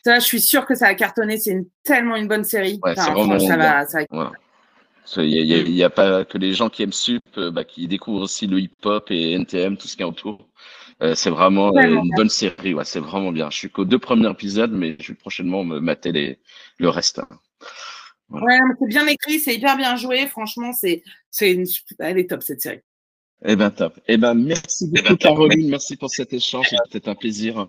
ça, 0.04 0.20
je 0.20 0.26
suis 0.26 0.40
sûre 0.40 0.66
que 0.66 0.76
ça 0.76 0.88
va 0.88 0.96
cartonner. 0.96 1.38
C'est 1.38 1.66
tellement 1.84 2.16
une 2.16 2.28
bonne 2.28 2.44
série. 2.44 2.80
Ouais, 2.84 2.96
c'est 2.96 3.12
vraiment 3.12 3.40
ça 3.40 3.58
va, 3.58 3.86
ça 3.86 4.00
va... 4.10 4.32
Il 5.18 5.72
n'y 5.72 5.84
a, 5.84 5.90
pas 5.92 6.26
que 6.26 6.38
les 6.40 6.54
gens 6.54 6.70
qui 6.70 6.82
aiment 6.82 6.92
Sup, 6.92 7.22
bah, 7.38 7.64
qui 7.64 7.88
découvrent 7.88 8.24
aussi 8.24 8.48
le 8.48 8.60
hip-hop 8.60 9.12
et 9.12 9.34
NTM, 9.34 9.78
tout 9.78 9.88
ce 9.88 9.96
qui 9.96 10.02
est 10.02 10.06
autour. 10.06 10.48
c'est 11.14 11.30
vraiment 11.30 11.72
une 11.80 12.10
bonne 12.16 12.30
série. 12.30 12.74
Ouais, 12.74 12.86
c'est 12.86 13.00
vraiment 13.00 13.32
bien. 13.32 13.52
Je 13.52 13.58
suis 13.58 13.70
qu'aux 13.70 13.86
deux 13.86 14.00
premiers 14.00 14.30
épisodes, 14.32 14.72
mais 14.72 14.96
je 15.00 15.10
vais 15.10 15.18
prochainement 15.18 15.64
me 15.64 15.80
mater 15.80 16.12
les, 16.12 16.40
le 16.80 16.90
reste. 16.90 17.22
Ouais, 18.30 18.58
c'est 18.80 18.88
bien 18.88 19.08
écrit, 19.08 19.40
c'est 19.40 19.56
hyper 19.56 19.78
bien 19.78 19.96
joué. 19.96 20.28
Franchement, 20.28 20.74
c'est, 20.74 21.04
c'est 21.30 21.52
une, 21.52 21.66
elle 22.00 22.18
est 22.18 22.30
top 22.30 22.42
cette 22.42 22.62
série. 22.62 22.82
Eh 23.44 23.56
ben 23.56 23.70
top. 23.70 24.00
Eh 24.08 24.18
ben 24.18 24.34
merci 24.34 24.86
eh 24.88 25.02
ben, 25.02 25.04
beaucoup 25.04 25.18
Caroline, 25.18 25.70
merci 25.70 25.98
pour 25.98 26.10
cet 26.10 26.34
échange, 26.34 26.68
c'était 26.92 27.10
un 27.10 27.16
plaisir. 27.16 27.68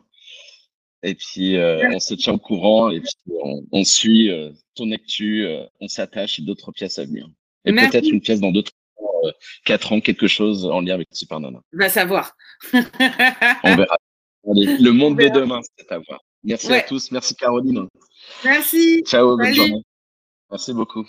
Et 1.02 1.14
puis 1.14 1.56
euh, 1.56 1.90
on 1.92 2.00
se 2.00 2.14
tient 2.14 2.32
au 2.32 2.38
courant 2.38 2.90
et 2.90 3.00
puis 3.00 3.12
on, 3.70 3.84
suit 3.84 4.30
euh, 4.30 4.50
ton 4.74 4.90
actu, 4.92 5.44
euh, 5.44 5.64
on 5.80 5.88
s'attache 5.88 6.38
et 6.38 6.42
d'autres 6.42 6.72
pièces 6.72 6.98
à 6.98 7.04
venir. 7.04 7.28
Et 7.64 7.72
peut-être 7.72 8.08
une 8.08 8.20
pièce 8.20 8.40
dans 8.40 8.52
d'autres 8.52 8.72
quatre 9.64 9.92
ans, 9.92 10.00
quelque 10.00 10.28
chose 10.28 10.64
en 10.66 10.80
lien 10.80 10.94
avec 10.94 11.08
Super 11.12 11.40
Nana. 11.40 11.60
Va 11.72 11.88
savoir. 11.88 12.36
on 12.72 13.76
verra. 13.76 13.96
le 14.44 14.90
monde 14.90 15.18
de 15.18 15.28
demain, 15.28 15.60
c'est 15.76 15.90
à 15.92 15.98
voir. 15.98 16.20
Merci 16.46 16.72
à 16.72 16.80
tous, 16.80 17.10
merci 17.10 17.34
Caroline. 17.34 17.88
Merci. 18.44 19.02
Ciao, 19.04 19.36
bonne 19.36 19.52
journée. 19.52 19.82
Merci 20.50 20.72
beaucoup. 20.72 21.04